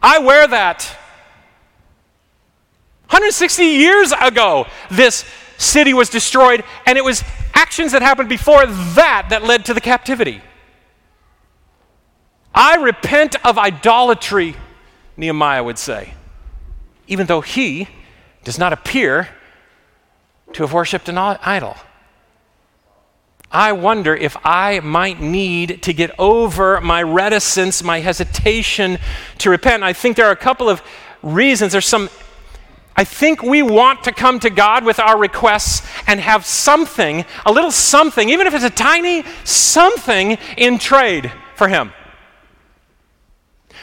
[0.03, 0.85] I wear that.
[3.07, 5.25] 160 years ago, this
[5.57, 7.23] city was destroyed, and it was
[7.55, 10.43] actions that happened before that that led to the captivity.
[12.55, 14.55] I repent of idolatry,
[15.17, 16.15] Nehemiah would say,
[17.09, 17.89] even though he
[18.45, 19.29] does not appear
[20.53, 21.77] to have worshiped an idol.
[23.51, 28.99] I wonder if I might need to get over my reticence, my hesitation
[29.39, 29.83] to repent.
[29.83, 30.83] I think there are a couple of
[31.23, 31.73] reasons.
[31.73, 32.11] There's some,
[32.97, 37.53] I think we want to come to God with our requests and have something, a
[37.53, 41.93] little something, even if it's a tiny something in trade for Him.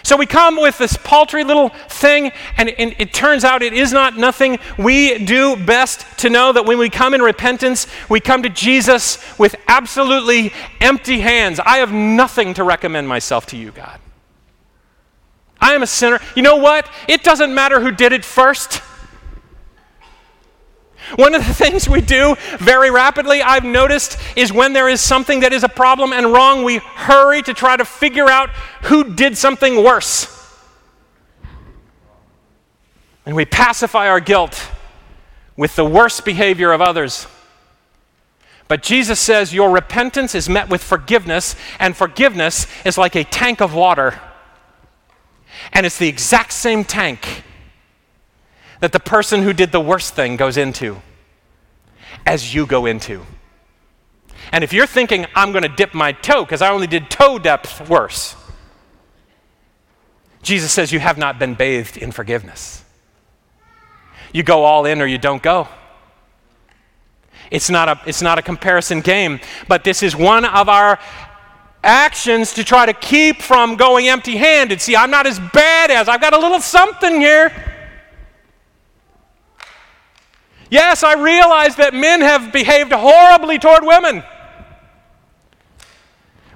[0.04, 3.94] So we come with this paltry little thing, and, and, it turns out it is
[3.94, 4.60] not nothing.
[4.78, 9.18] We do best to know that when we come in repentance, we come to Jesus
[9.38, 11.60] with absolutely empty hands.
[11.60, 14.00] I have nothing to recommend myself to you, God.
[15.60, 16.20] I am a sinner.
[16.36, 16.90] You know what?
[17.08, 18.82] It doesn't matter who did it first.
[21.16, 25.42] One of the things we do very rapidly, I've noticed, is when there is something
[25.42, 28.50] that is a problem and wrong, we hurry to try to figure out
[28.84, 30.38] who did something worse.
[33.26, 34.72] And we pacify our guilt
[35.56, 37.28] with the worst behavior of others.
[38.68, 43.62] But Jesus says your repentance is met with forgiveness, and forgiveness is like a tank
[43.62, 44.20] of water.
[45.74, 47.44] And it's the exact same tank
[48.82, 51.02] that the person who did the worst thing goes into
[52.26, 53.26] as you go into.
[54.52, 57.40] And if you're thinking, I'm going to dip my toe because I only did toe
[57.40, 58.36] depth worse,
[60.42, 62.84] Jesus says you have not been bathed in forgiveness.
[64.34, 65.68] You go all in or you don't go.
[67.52, 71.00] It's not a, it's not a comparison game, but this is one of our
[71.84, 74.82] actions to try to keep from going empty handed.
[74.82, 77.71] See, I'm not as bad as, I've got a little something here.
[80.72, 84.24] Yes, I realize that men have behaved horribly toward women.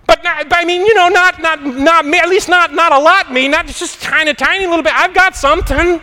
[0.07, 2.99] But not, I mean, you know, not not not me, at least not not a
[2.99, 4.93] lot me, not just tiny tiny little bit.
[4.95, 6.01] I've got something.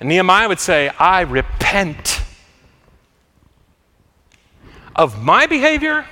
[0.00, 2.22] And Nehemiah would say, I repent
[4.96, 6.06] of my behavior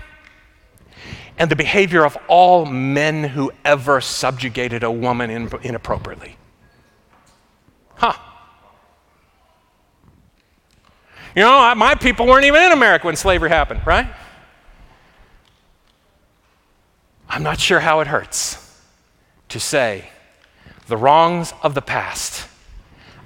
[1.39, 6.37] and the behavior of all men who ever subjugated a woman inappropriately.
[7.95, 8.13] Huh.
[11.39, 14.09] You know, my people weren't even in America when slavery happened, right?
[17.29, 18.83] I'm not sure how it hurts
[19.51, 20.11] to say
[20.89, 22.49] the wrongs of the past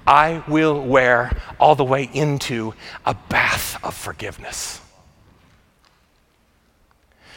[0.05, 4.79] I will wear all the way into a bath of forgiveness.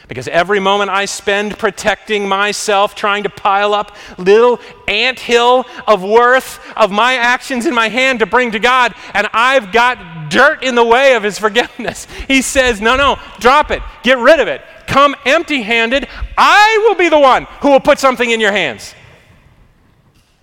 [0.07, 6.01] Because every moment I spend protecting myself, trying to pile up little ant hill of
[6.01, 10.63] worth of my actions in my hand to bring to God, and I've got dirt
[10.63, 12.07] in the way of His forgiveness.
[12.27, 16.07] He says, No, no, drop it, get rid of it, come empty handed.
[16.37, 18.93] I will be the one who will put something in your hands.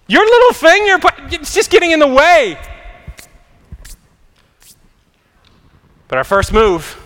[0.07, 2.59] Your little thing, you're put, it's just getting in the way.
[6.09, 7.01] But our first move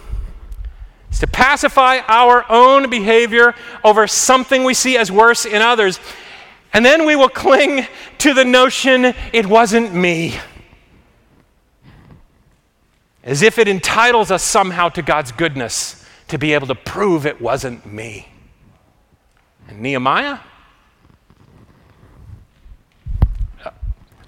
[1.11, 6.01] is to pacify our own behavior over something we see as worse in others.
[6.73, 7.87] And then we will cling
[8.19, 10.39] to the notion it wasn't me.
[13.23, 17.41] As if it entitles us somehow to God's goodness to be able to prove it
[17.41, 18.29] wasn't me.
[19.69, 20.39] And Nehemiah?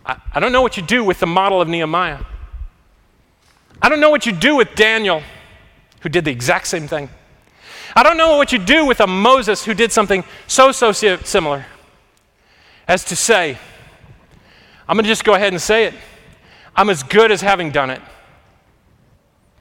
[0.05, 2.21] I, I don't know what you do with the model of Nehemiah.
[3.83, 5.23] I don't know what you do with Daniel
[6.01, 7.09] who did the exact same thing.
[7.95, 11.67] I don't know what you do with a Moses who did something so, so similar
[12.87, 13.59] as to say,
[14.89, 15.95] I'm going to just go ahead and say it.
[16.75, 18.01] I'm as good as having done it.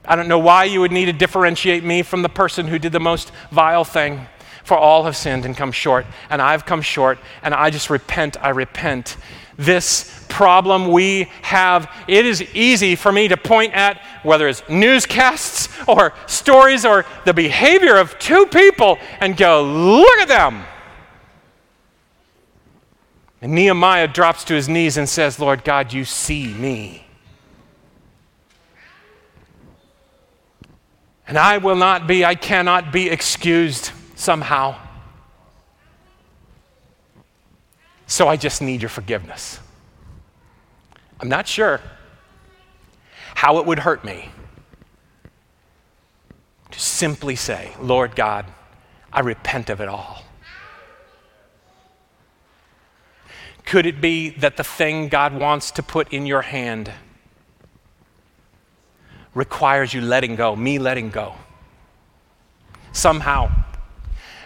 [0.04, 2.92] I don't know why you would need to differentiate me from the person who did
[2.92, 4.26] the most vile thing.
[4.64, 8.36] For all have sinned and come short, and I've come short, and I just repent,
[8.42, 9.16] I repent.
[9.60, 15.68] This problem we have, it is easy for me to point at whether it's newscasts
[15.86, 20.64] or stories or the behavior of two people and go, look at them.
[23.42, 27.04] And Nehemiah drops to his knees and says, Lord God, you see me.
[31.28, 34.74] And I will not be, I cannot be excused somehow.
[38.10, 39.60] So I just need your forgiveness.
[41.20, 41.80] I'm not sure
[43.36, 44.32] how it would hurt me
[46.72, 48.46] to simply say, Lord God,
[49.12, 50.24] I repent of it all.
[53.64, 56.90] Could it be that the thing God wants to put in your hand
[59.34, 61.36] requires you letting go, me letting go?
[62.90, 63.52] Somehow,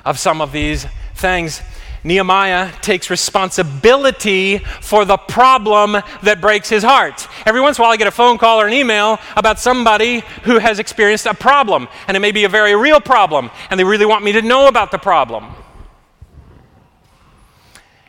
[0.05, 1.63] of some of these things,
[2.05, 7.27] Nehemiah takes responsibility for the problem that breaks his heart.
[7.47, 10.21] Every once in a while, I get a phone call or an email about somebody
[10.43, 13.85] who has experienced a problem, and it may be a very real problem, and they
[13.85, 15.47] really want me to know about the problem.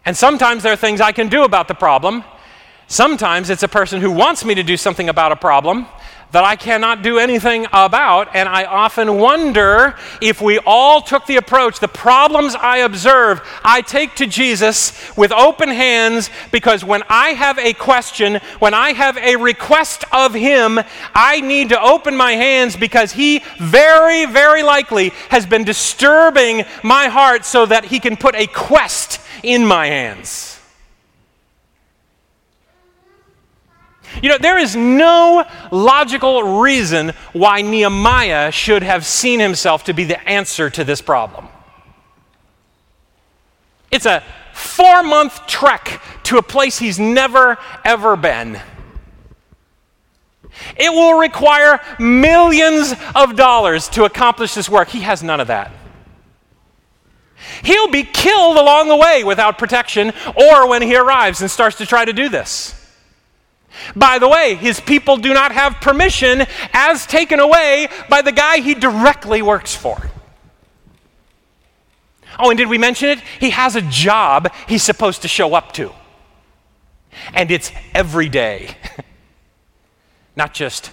[0.04, 2.26] And sometimes there are things I can do about the problem.
[2.88, 5.88] Sometimes it's a person who wants me to do something about a problem
[6.36, 8.36] that I cannot do anything about.
[8.36, 13.80] And I often wonder if we all took the approach, the problems I observe, I
[13.80, 19.18] take to Jesus with open hands because when I have a question, when I have
[19.18, 20.78] a request of Him,
[21.14, 27.08] I need to open my hands because He very, very likely has been disturbing my
[27.08, 30.55] heart so that He can put a quest in my hands.
[34.22, 40.04] You know, there is no logical reason why Nehemiah should have seen himself to be
[40.04, 41.48] the answer to this problem.
[43.92, 48.60] It's a four month trek to a place he's never, ever been.
[50.78, 54.90] It will require millions of dollars to accomplish this work.
[54.90, 55.72] He has none of that.
[57.64, 61.86] He'll be killed along the way without protection or when he arrives and starts to
[61.86, 62.85] try to do this.
[63.96, 68.60] By the way, his people do not have permission as taken away by the guy
[68.60, 70.10] he directly works for.
[72.38, 73.20] Oh, and did we mention it?
[73.40, 75.92] He has a job he's supposed to show up to.
[77.34, 78.76] And it's every day,
[80.36, 80.92] not just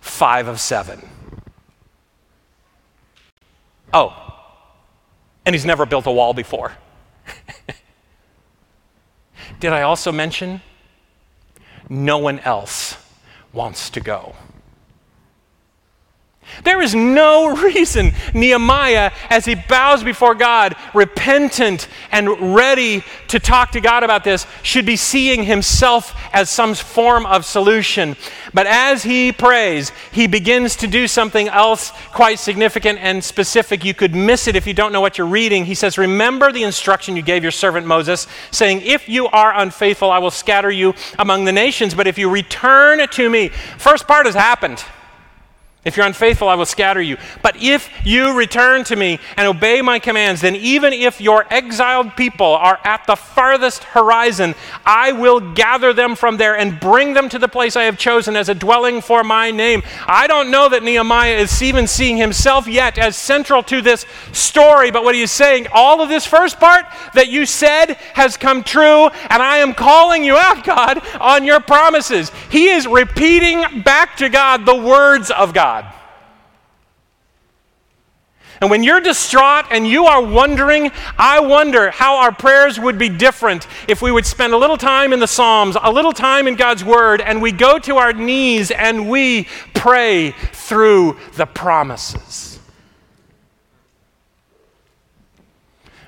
[0.00, 1.08] five of seven.
[3.92, 4.20] Oh,
[5.44, 6.72] and he's never built a wall before.
[9.60, 10.60] Did I also mention
[11.88, 12.96] no one else
[13.52, 14.34] wants to go?
[16.62, 23.72] There is no reason Nehemiah, as he bows before God, repentant and ready to talk
[23.72, 28.16] to God about this, should be seeing himself as some form of solution.
[28.52, 33.84] But as he prays, he begins to do something else quite significant and specific.
[33.84, 35.64] You could miss it if you don't know what you're reading.
[35.64, 40.10] He says, Remember the instruction you gave your servant Moses, saying, If you are unfaithful,
[40.10, 41.94] I will scatter you among the nations.
[41.94, 43.48] But if you return to me,
[43.78, 44.84] first part has happened.
[45.84, 47.18] If you're unfaithful, I will scatter you.
[47.42, 52.16] But if you return to me and obey my commands, then even if your exiled
[52.16, 54.54] people are at the farthest horizon,
[54.86, 58.34] I will gather them from there and bring them to the place I have chosen
[58.34, 59.82] as a dwelling for my name.
[60.06, 64.90] I don't know that Nehemiah is even seeing himself yet as central to this story,
[64.90, 68.62] but what he is saying, all of this first part that you said has come
[68.62, 72.32] true, and I am calling you out, God, on your promises.
[72.50, 75.73] He is repeating back to God the words of God.
[78.64, 83.10] And when you're distraught and you are wondering, I wonder how our prayers would be
[83.10, 86.56] different if we would spend a little time in the Psalms, a little time in
[86.56, 92.58] God's Word, and we go to our knees and we pray through the promises.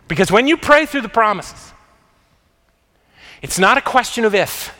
[0.08, 1.74] Because when you pray through the promises,
[3.42, 4.74] it's not a question of if,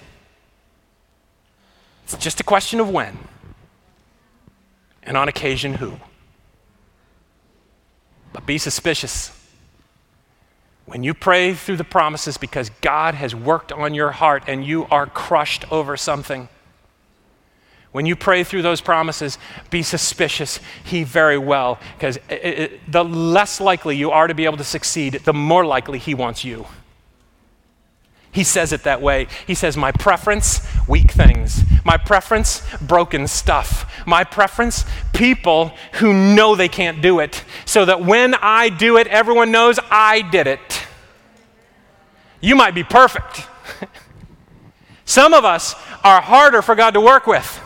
[2.05, 3.19] it's just a question of when,
[5.03, 6.01] and on occasion, who.
[8.37, 9.33] But be suspicious.
[10.85, 14.85] When you pray through the promises because God has worked on your heart and you
[14.91, 16.51] are crushed over something,
[17.93, 19.39] when you pray through those promises,
[19.71, 20.61] be suspicious.
[20.85, 25.33] He very well, because the less likely you are to be able to succeed, the
[25.33, 26.67] more likely He wants you.
[28.37, 29.29] He says it that way.
[29.47, 31.63] He says, My preference, weak things.
[31.87, 33.91] My preference, broken stuff.
[34.07, 34.85] My preference,
[35.15, 37.43] people who know they can't do it.
[37.65, 40.83] So that when I do it, everyone knows I did it.
[42.43, 43.49] You might be perfect.
[45.07, 45.75] Some of us
[46.05, 47.63] are harder for God to work with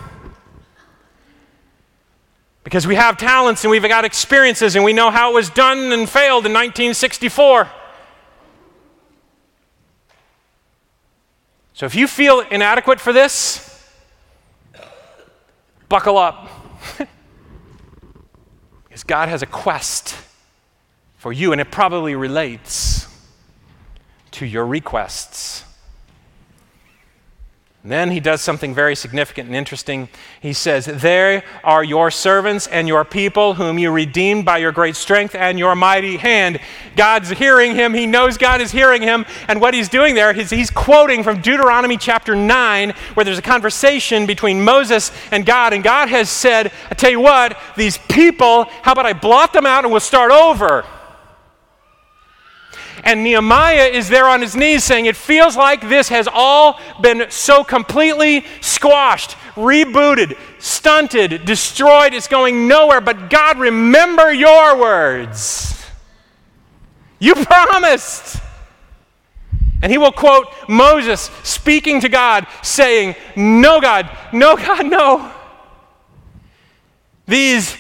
[2.63, 5.91] because we have talents and we've got experiences and we know how it was done
[5.91, 7.69] and failed in 1964.
[11.81, 13.91] So if you feel inadequate for this,
[15.89, 16.47] buckle up.
[18.85, 20.15] because God has a quest
[21.17, 23.09] for you, and it probably relates
[24.33, 25.60] to your requests.
[27.83, 30.11] Then he does something very significant and interesting.
[30.39, 34.97] He says, There are your servants and your people, whom you redeemed by your great
[34.97, 36.61] strength and your mighty hand.
[36.95, 37.95] God's hearing him.
[37.95, 39.25] He knows God is hearing him.
[39.49, 43.43] And what he's doing there is he's quoting from Deuteronomy chapter 9, where there's a
[43.43, 45.73] conversation between Moses and God.
[45.73, 49.65] And God has said, I tell you what, these people, how about I blot them
[49.65, 50.85] out and we'll start over?
[53.03, 57.27] And Nehemiah is there on his knees saying, It feels like this has all been
[57.31, 62.13] so completely squashed, rebooted, stunted, destroyed.
[62.13, 63.01] It's going nowhere.
[63.01, 65.87] But God, remember your words.
[67.19, 68.41] You promised.
[69.83, 75.33] And he will quote Moses speaking to God, saying, No, God, no, God, no.
[77.27, 77.77] These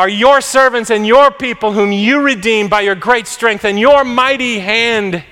[0.00, 4.02] are your servants and your people whom you redeemed by your great strength and your
[4.02, 5.22] mighty hand.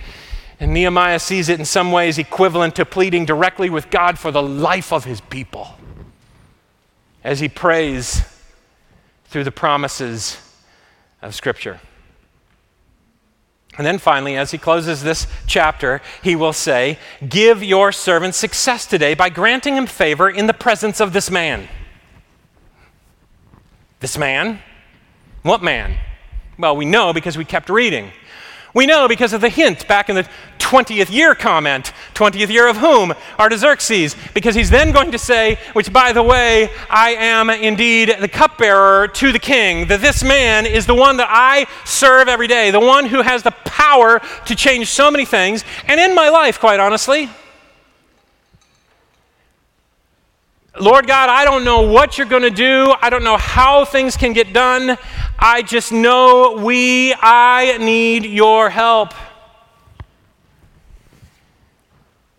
[0.60, 4.42] And Nehemiah sees it in some ways equivalent to pleading directly with God for the
[4.42, 5.68] life of his people
[7.24, 8.20] as he prays
[9.28, 10.36] through the promises
[11.22, 11.80] of Scripture.
[13.78, 18.84] And then finally, as he closes this chapter, he will say, Give your servant success
[18.84, 21.68] today by granting him favor in the presence of this man.
[24.00, 24.60] This man?
[25.42, 25.98] What man?
[26.58, 28.12] Well, we know because we kept reading.
[28.74, 30.28] We know because of the hint back in the
[30.58, 31.92] 20th year comment.
[32.14, 33.14] 20th year of whom?
[33.38, 34.14] Artaxerxes.
[34.34, 39.08] Because he's then going to say, which by the way, I am indeed the cupbearer
[39.08, 42.78] to the king, that this man is the one that I serve every day, the
[42.78, 45.64] one who has the power to change so many things.
[45.86, 47.30] And in my life, quite honestly,
[50.80, 52.94] Lord God, I don't know what you're going to do.
[53.00, 54.96] I don't know how things can get done.
[55.38, 59.12] I just know we, I need your help.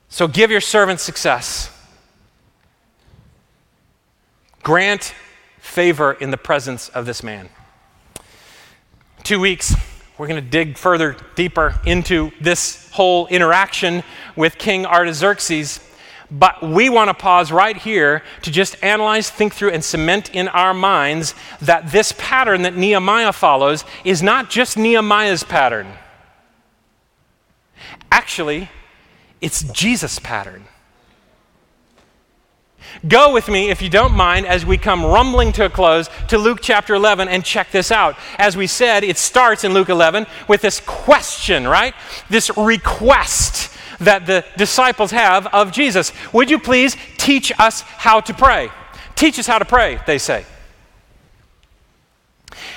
[0.07, 1.69] So give your servant success.
[4.63, 5.13] Grant
[5.59, 7.49] favor in the presence of this man.
[9.23, 9.75] Two weeks,
[10.17, 14.03] we're going to dig further, deeper into this whole interaction
[14.35, 15.79] with King Artaxerxes.
[16.31, 20.47] But we want to pause right here to just analyze, think through, and cement in
[20.49, 25.87] our minds that this pattern that Nehemiah follows is not just Nehemiah's pattern.
[28.11, 28.69] Actually,
[29.41, 30.65] it's Jesus' pattern.
[33.07, 36.37] Go with me, if you don't mind, as we come rumbling to a close to
[36.37, 38.17] Luke chapter 11 and check this out.
[38.37, 41.93] As we said, it starts in Luke 11 with this question, right?
[42.29, 46.11] This request that the disciples have of Jesus.
[46.33, 48.69] Would you please teach us how to pray?
[49.15, 50.45] Teach us how to pray, they say.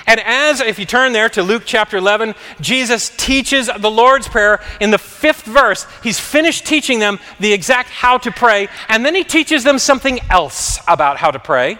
[0.05, 4.61] And as, if you turn there to Luke chapter 11, Jesus teaches the Lord's Prayer
[4.79, 5.85] in the fifth verse.
[6.03, 10.19] He's finished teaching them the exact how to pray, and then he teaches them something
[10.29, 11.79] else about how to pray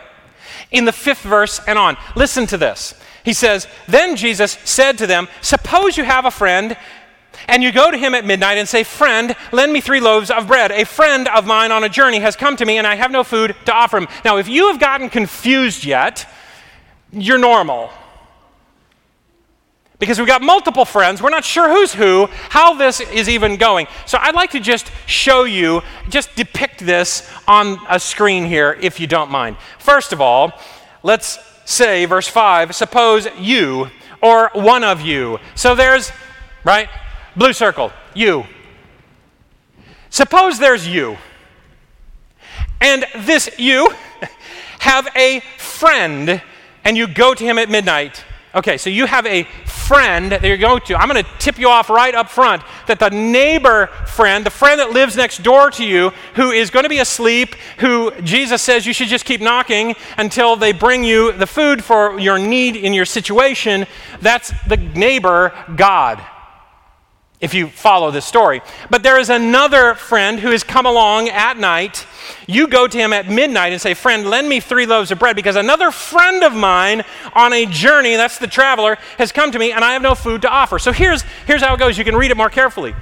[0.71, 1.97] in the fifth verse and on.
[2.15, 2.95] Listen to this.
[3.23, 6.75] He says, Then Jesus said to them, Suppose you have a friend
[7.47, 10.47] and you go to him at midnight and say, Friend, lend me three loaves of
[10.47, 10.71] bread.
[10.71, 13.23] A friend of mine on a journey has come to me, and I have no
[13.23, 14.07] food to offer him.
[14.23, 16.27] Now, if you have gotten confused yet,
[17.11, 17.91] you're normal.
[19.99, 23.87] Because we've got multiple friends, we're not sure who's who, how this is even going.
[24.05, 28.99] So I'd like to just show you, just depict this on a screen here, if
[28.99, 29.55] you don't mind.
[29.79, 30.51] First of all,
[31.03, 33.89] let's say, verse 5, suppose you
[34.21, 35.39] or one of you.
[35.55, 36.11] So there's,
[36.63, 36.89] right?
[37.35, 38.45] Blue circle, you.
[40.09, 41.17] Suppose there's you.
[42.79, 43.91] And this you
[44.79, 46.41] have a friend
[46.83, 48.23] and you go to him at midnight.
[48.55, 50.95] Okay, so you have a friend that you go to.
[50.95, 54.79] I'm going to tip you off right up front that the neighbor friend, the friend
[54.79, 58.85] that lives next door to you, who is going to be asleep, who Jesus says
[58.85, 62.93] you should just keep knocking until they bring you the food for your need in
[62.93, 63.87] your situation,
[64.21, 66.23] that's the neighbor God.
[67.43, 68.61] If you follow this story.
[68.89, 72.07] But there is another friend who has come along at night.
[72.47, 75.35] You go to him at midnight and say, Friend, lend me three loaves of bread
[75.35, 79.73] because another friend of mine on a journey, that's the traveler, has come to me
[79.73, 80.79] and I have no food to offer.
[80.79, 81.97] So here's, here's how it goes.
[81.97, 82.95] You can read it more carefully.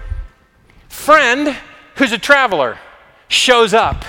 [0.89, 1.55] Friend
[1.97, 2.79] who's a traveler
[3.27, 4.03] shows up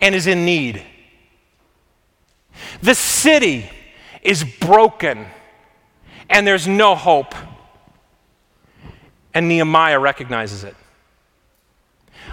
[0.00, 0.82] and is in need.
[2.80, 3.68] The city
[4.22, 5.26] is broken
[6.30, 7.34] and there's no hope
[9.36, 10.74] and Nehemiah recognizes it.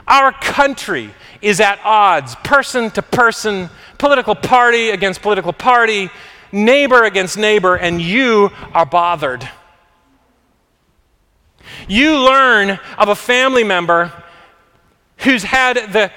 [0.07, 6.09] Our country is at odds, person to person, political party against political party,
[6.53, 9.49] neighbor against neighbor, and you are bothered.
[11.89, 14.13] You learn of a family member
[15.17, 16.09] who's had the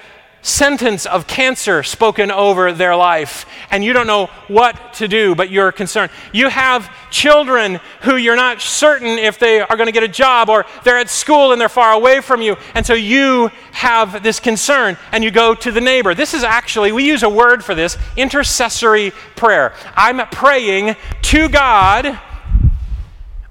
[0.47, 5.51] sentence of cancer spoken over their life, and you don't know what to do, but
[5.51, 6.13] you're concerned.
[6.33, 10.49] You have children who you're not certain if they are going to get a job,
[10.49, 14.39] or they're at school and they're far away from you, and so you have this
[14.39, 16.15] concern, and you go to the neighbor.
[16.15, 19.75] This is actually, we use a word for this intercessory prayer.
[19.97, 22.21] I'm praying to God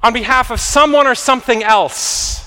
[0.02, 2.45] on behalf of someone or something else.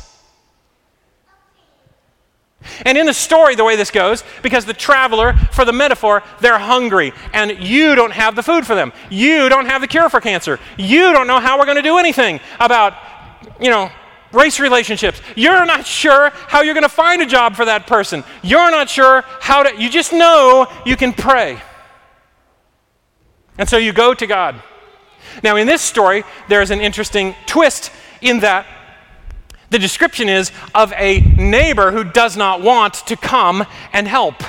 [2.84, 6.58] And in the story, the way this goes, because the traveler, for the metaphor, they're
[6.58, 8.92] hungry, and you don't have the food for them.
[9.10, 10.58] You don't have the cure for cancer.
[10.76, 12.94] You don't know how we're going to do anything about,
[13.60, 13.90] you know,
[14.32, 15.20] race relationships.
[15.36, 18.24] You're not sure how you're going to find a job for that person.
[18.42, 21.60] You're not sure how to, you just know you can pray.
[23.56, 24.62] And so you go to God.
[25.42, 27.90] Now, in this story, there's an interesting twist
[28.20, 28.66] in that
[29.70, 34.42] the description is of a neighbor who does not want to come and help.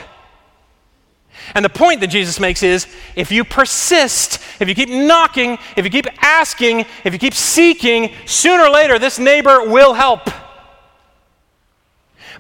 [1.55, 5.84] And the point that Jesus makes is if you persist, if you keep knocking, if
[5.86, 10.30] you keep asking, if you keep seeking, sooner or later this neighbor will help.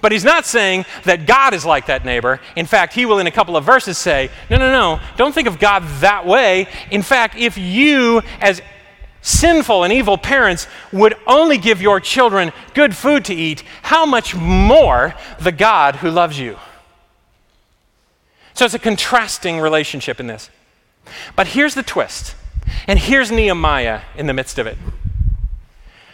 [0.01, 2.39] But he's not saying that God is like that neighbor.
[2.55, 5.47] In fact, he will, in a couple of verses, say, No, no, no, don't think
[5.47, 6.67] of God that way.
[6.89, 8.61] In fact, if you, as
[9.29, 14.35] sinful and evil parents would only give your children good food to eat, how much
[14.35, 16.57] more the God who loves you?
[18.53, 20.49] So it's a contrasting relationship in this.
[21.35, 22.35] But here's the twist,
[22.87, 24.77] and here's Nehemiah in the midst of it.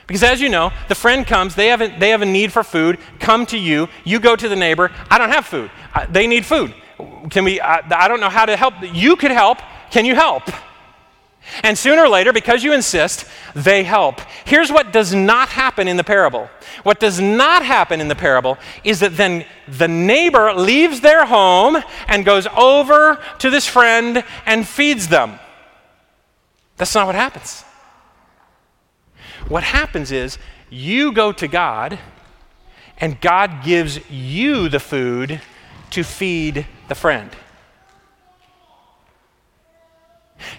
[0.08, 2.64] Because as you know, the friend comes, they have a, they have a need for
[2.64, 5.72] food, come to you, you go to the neighbor, I don't have food.
[5.94, 6.74] Uh, they need food.
[7.32, 8.76] Can we, uh, I don't know how to help.
[8.94, 9.60] You could help.
[9.90, 10.44] Can you help?
[11.64, 14.20] And sooner or later, because you insist, they help.
[14.46, 16.50] Here's what does not happen in the parable.
[16.84, 21.78] What does not happen in the parable is that then the neighbor leaves their home
[22.08, 25.40] and goes over to this friend and feeds them.
[26.78, 27.64] That's not what happens.
[29.48, 30.38] What happens is
[30.70, 32.00] you go to God,
[32.98, 35.42] and God gives you the food
[35.92, 37.30] to feed the friend.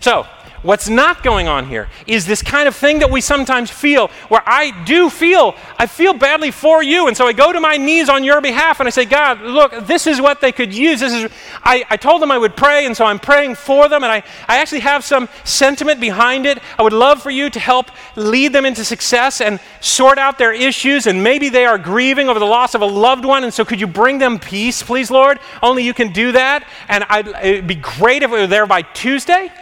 [0.01, 0.27] So,
[0.67, 4.43] What's not going on here is this kind of thing that we sometimes feel where
[4.47, 7.07] I do feel, I feel badly for you.
[7.07, 9.87] And so I go to my knees on your behalf and I say, God, look,
[9.87, 10.99] this is what they could use.
[10.99, 11.31] This is,
[11.63, 14.03] I, I told them I would pray, and so I'm praying for them.
[14.03, 16.59] And I, I actually have some sentiment behind it.
[16.77, 20.53] I would love for you to help lead them into success and sort out their
[20.53, 21.07] issues.
[21.07, 23.45] And maybe they are grieving over the loss of a loved one.
[23.45, 25.39] And so could you bring them peace, please, Lord?
[25.63, 26.67] Only you can do that.
[26.89, 29.53] And I'd, it'd be great if it were there by Tuesday.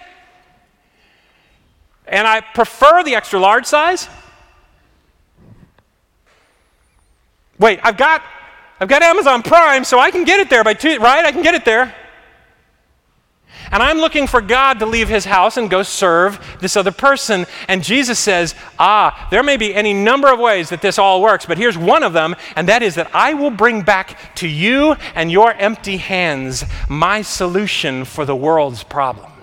[2.06, 4.08] And I prefer the extra large size.
[7.58, 8.22] Wait, I've got
[8.80, 11.24] I've got Amazon Prime, so I can get it there by two, right?
[11.24, 11.94] I can get it there.
[13.70, 17.46] And I'm looking for God to leave his house and go serve this other person.
[17.66, 21.46] And Jesus says, Ah, there may be any number of ways that this all works,
[21.46, 24.96] but here's one of them, and that is that I will bring back to you
[25.14, 29.33] and your empty hands my solution for the world's problem.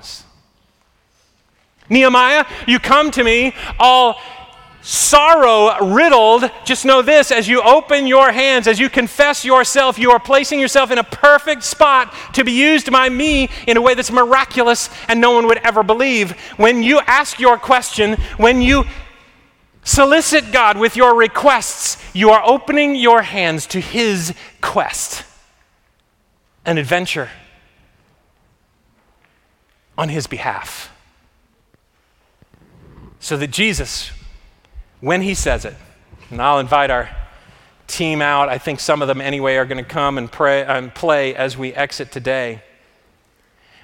[1.92, 4.20] Nehemiah, you come to me all
[4.82, 6.50] sorrow riddled.
[6.66, 10.60] Just know this as you open your hands, as you confess yourself, you are placing
[10.60, 14.90] yourself in a perfect spot to be used by me in a way that's miraculous
[15.08, 16.32] and no one would ever believe.
[16.58, 18.86] When you ask your question, when you
[19.84, 25.24] solicit God with your requests, you are opening your hands to His quest,
[26.66, 27.30] an adventure
[29.98, 30.91] on His behalf.
[33.22, 34.12] So that Jesus,
[35.00, 35.76] when he says it,
[36.32, 37.10] and I'll invite our
[37.86, 40.94] team out, I think some of them anyway are going to come and pray and
[40.94, 42.64] play as we exit today.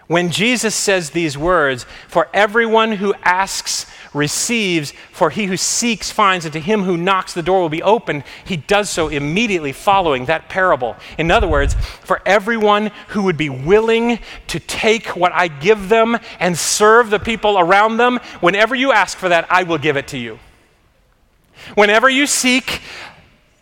[0.07, 6.45] When Jesus says these words, for everyone who asks receives, for he who seeks finds,
[6.45, 10.25] and to him who knocks the door will be opened, he does so immediately following
[10.25, 10.95] that parable.
[11.17, 16.17] In other words, for everyone who would be willing to take what I give them
[16.39, 20.07] and serve the people around them, whenever you ask for that, I will give it
[20.09, 20.39] to you.
[21.75, 22.81] Whenever you seek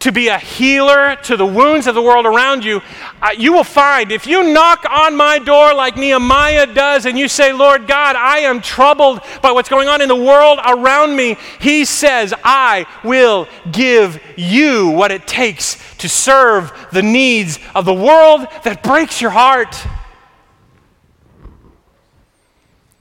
[0.05, 2.79] to be a healer to the wounds of the world around you,
[3.23, 7.27] uh, you will find if you knock on my door like Nehemiah does and you
[7.27, 11.37] say, Lord God, I am troubled by what's going on in the world around me,
[11.59, 17.93] he says, I will give you what it takes to serve the needs of the
[17.93, 19.75] world that breaks your heart.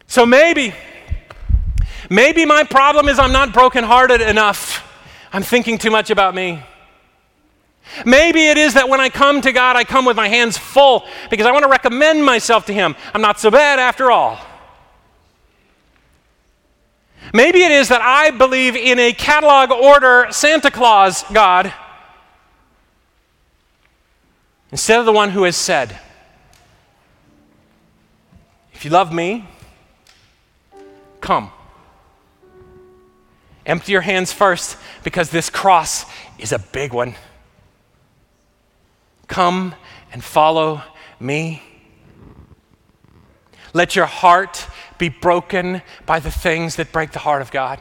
[0.07, 0.73] So maybe,
[2.09, 4.91] maybe my problem is I'm not brokenhearted enough.
[5.35, 6.63] I'm thinking too much about me.
[8.05, 11.07] Maybe it is that when I come to God, I come with my hands full
[11.31, 12.97] because I want to recommend myself to Him.
[13.13, 14.39] I'm not so bad after all.
[17.33, 21.73] Maybe it is that I believe in a catalog order Santa Claus God
[24.71, 25.99] instead of the one who has said,
[28.73, 29.49] If you love me,
[31.21, 31.51] come.
[33.67, 36.05] Empty your hands first because this cross
[36.39, 37.15] is a big one.
[39.29, 39.75] Come
[40.13, 40.83] and follow
[41.19, 41.63] me.
[43.73, 44.69] Let your heart
[44.99, 47.81] be broken by the things that break the heart of God.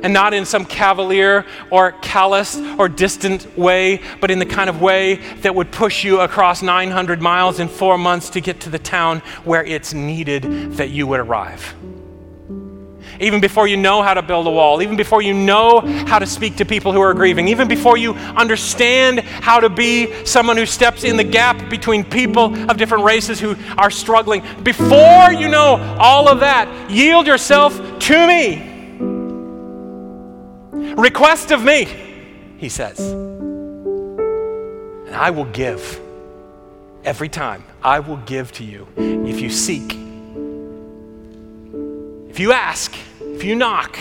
[0.00, 4.80] And not in some cavalier or callous or distant way, but in the kind of
[4.80, 8.78] way that would push you across 900 miles in four months to get to the
[8.78, 11.74] town where it's needed that you would arrive
[13.20, 16.26] even before you know how to build a wall, even before you know how to
[16.26, 20.66] speak to people who are grieving, even before you understand how to be someone who
[20.66, 24.42] steps in the gap between people of different races who are struggling.
[24.62, 28.64] Before you know all of that, yield yourself to me.
[30.94, 31.86] Request of me,
[32.56, 32.98] he says.
[35.08, 36.00] And I will give.
[37.04, 39.96] Every time, I will give to you if you seek.
[42.28, 42.94] If you ask,
[43.38, 43.96] if you knock,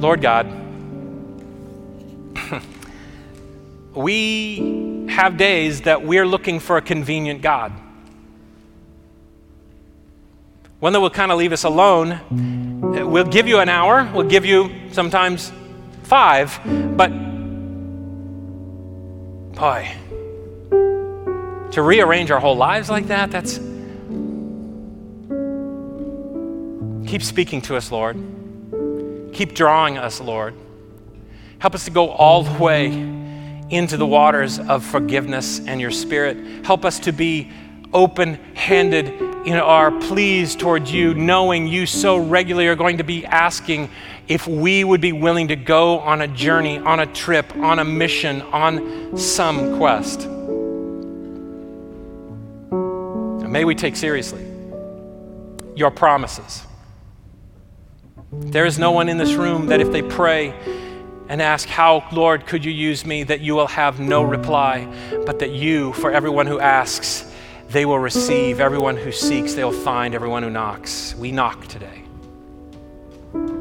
[0.00, 0.46] Lord God,
[3.94, 7.70] we have days that we're looking for a convenient God.
[10.80, 12.18] One that will kind of leave us alone.
[13.10, 15.52] We'll give you an hour, we'll give you sometimes
[16.04, 16.58] five,
[16.96, 17.10] but
[19.54, 19.94] boy,
[21.72, 23.60] to rearrange our whole lives like that, that's
[27.06, 28.16] Keep speaking to us, Lord.
[29.32, 30.54] Keep drawing us, Lord.
[31.58, 32.86] Help us to go all the way
[33.70, 36.64] into the waters of forgiveness and your spirit.
[36.64, 37.50] Help us to be
[37.92, 39.08] open handed
[39.46, 43.88] in our pleas towards you, knowing you so regularly are going to be asking
[44.26, 47.84] if we would be willing to go on a journey, on a trip, on a
[47.84, 50.28] mission, on some quest.
[53.56, 54.44] may we take seriously
[55.74, 56.65] your promises
[58.40, 60.54] there is no one in this room that if they pray
[61.28, 63.24] and ask, How, Lord, could you use me?
[63.24, 64.86] that you will have no reply,
[65.24, 67.32] but that you, for everyone who asks,
[67.68, 68.60] they will receive.
[68.60, 70.14] Everyone who seeks, they will find.
[70.14, 71.14] Everyone who knocks.
[71.16, 72.02] We knock today.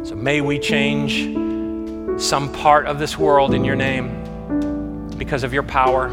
[0.03, 1.36] So may we change
[2.21, 6.09] some part of this world in your name because of your power.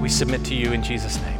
[0.00, 1.37] We submit to you in Jesus' name.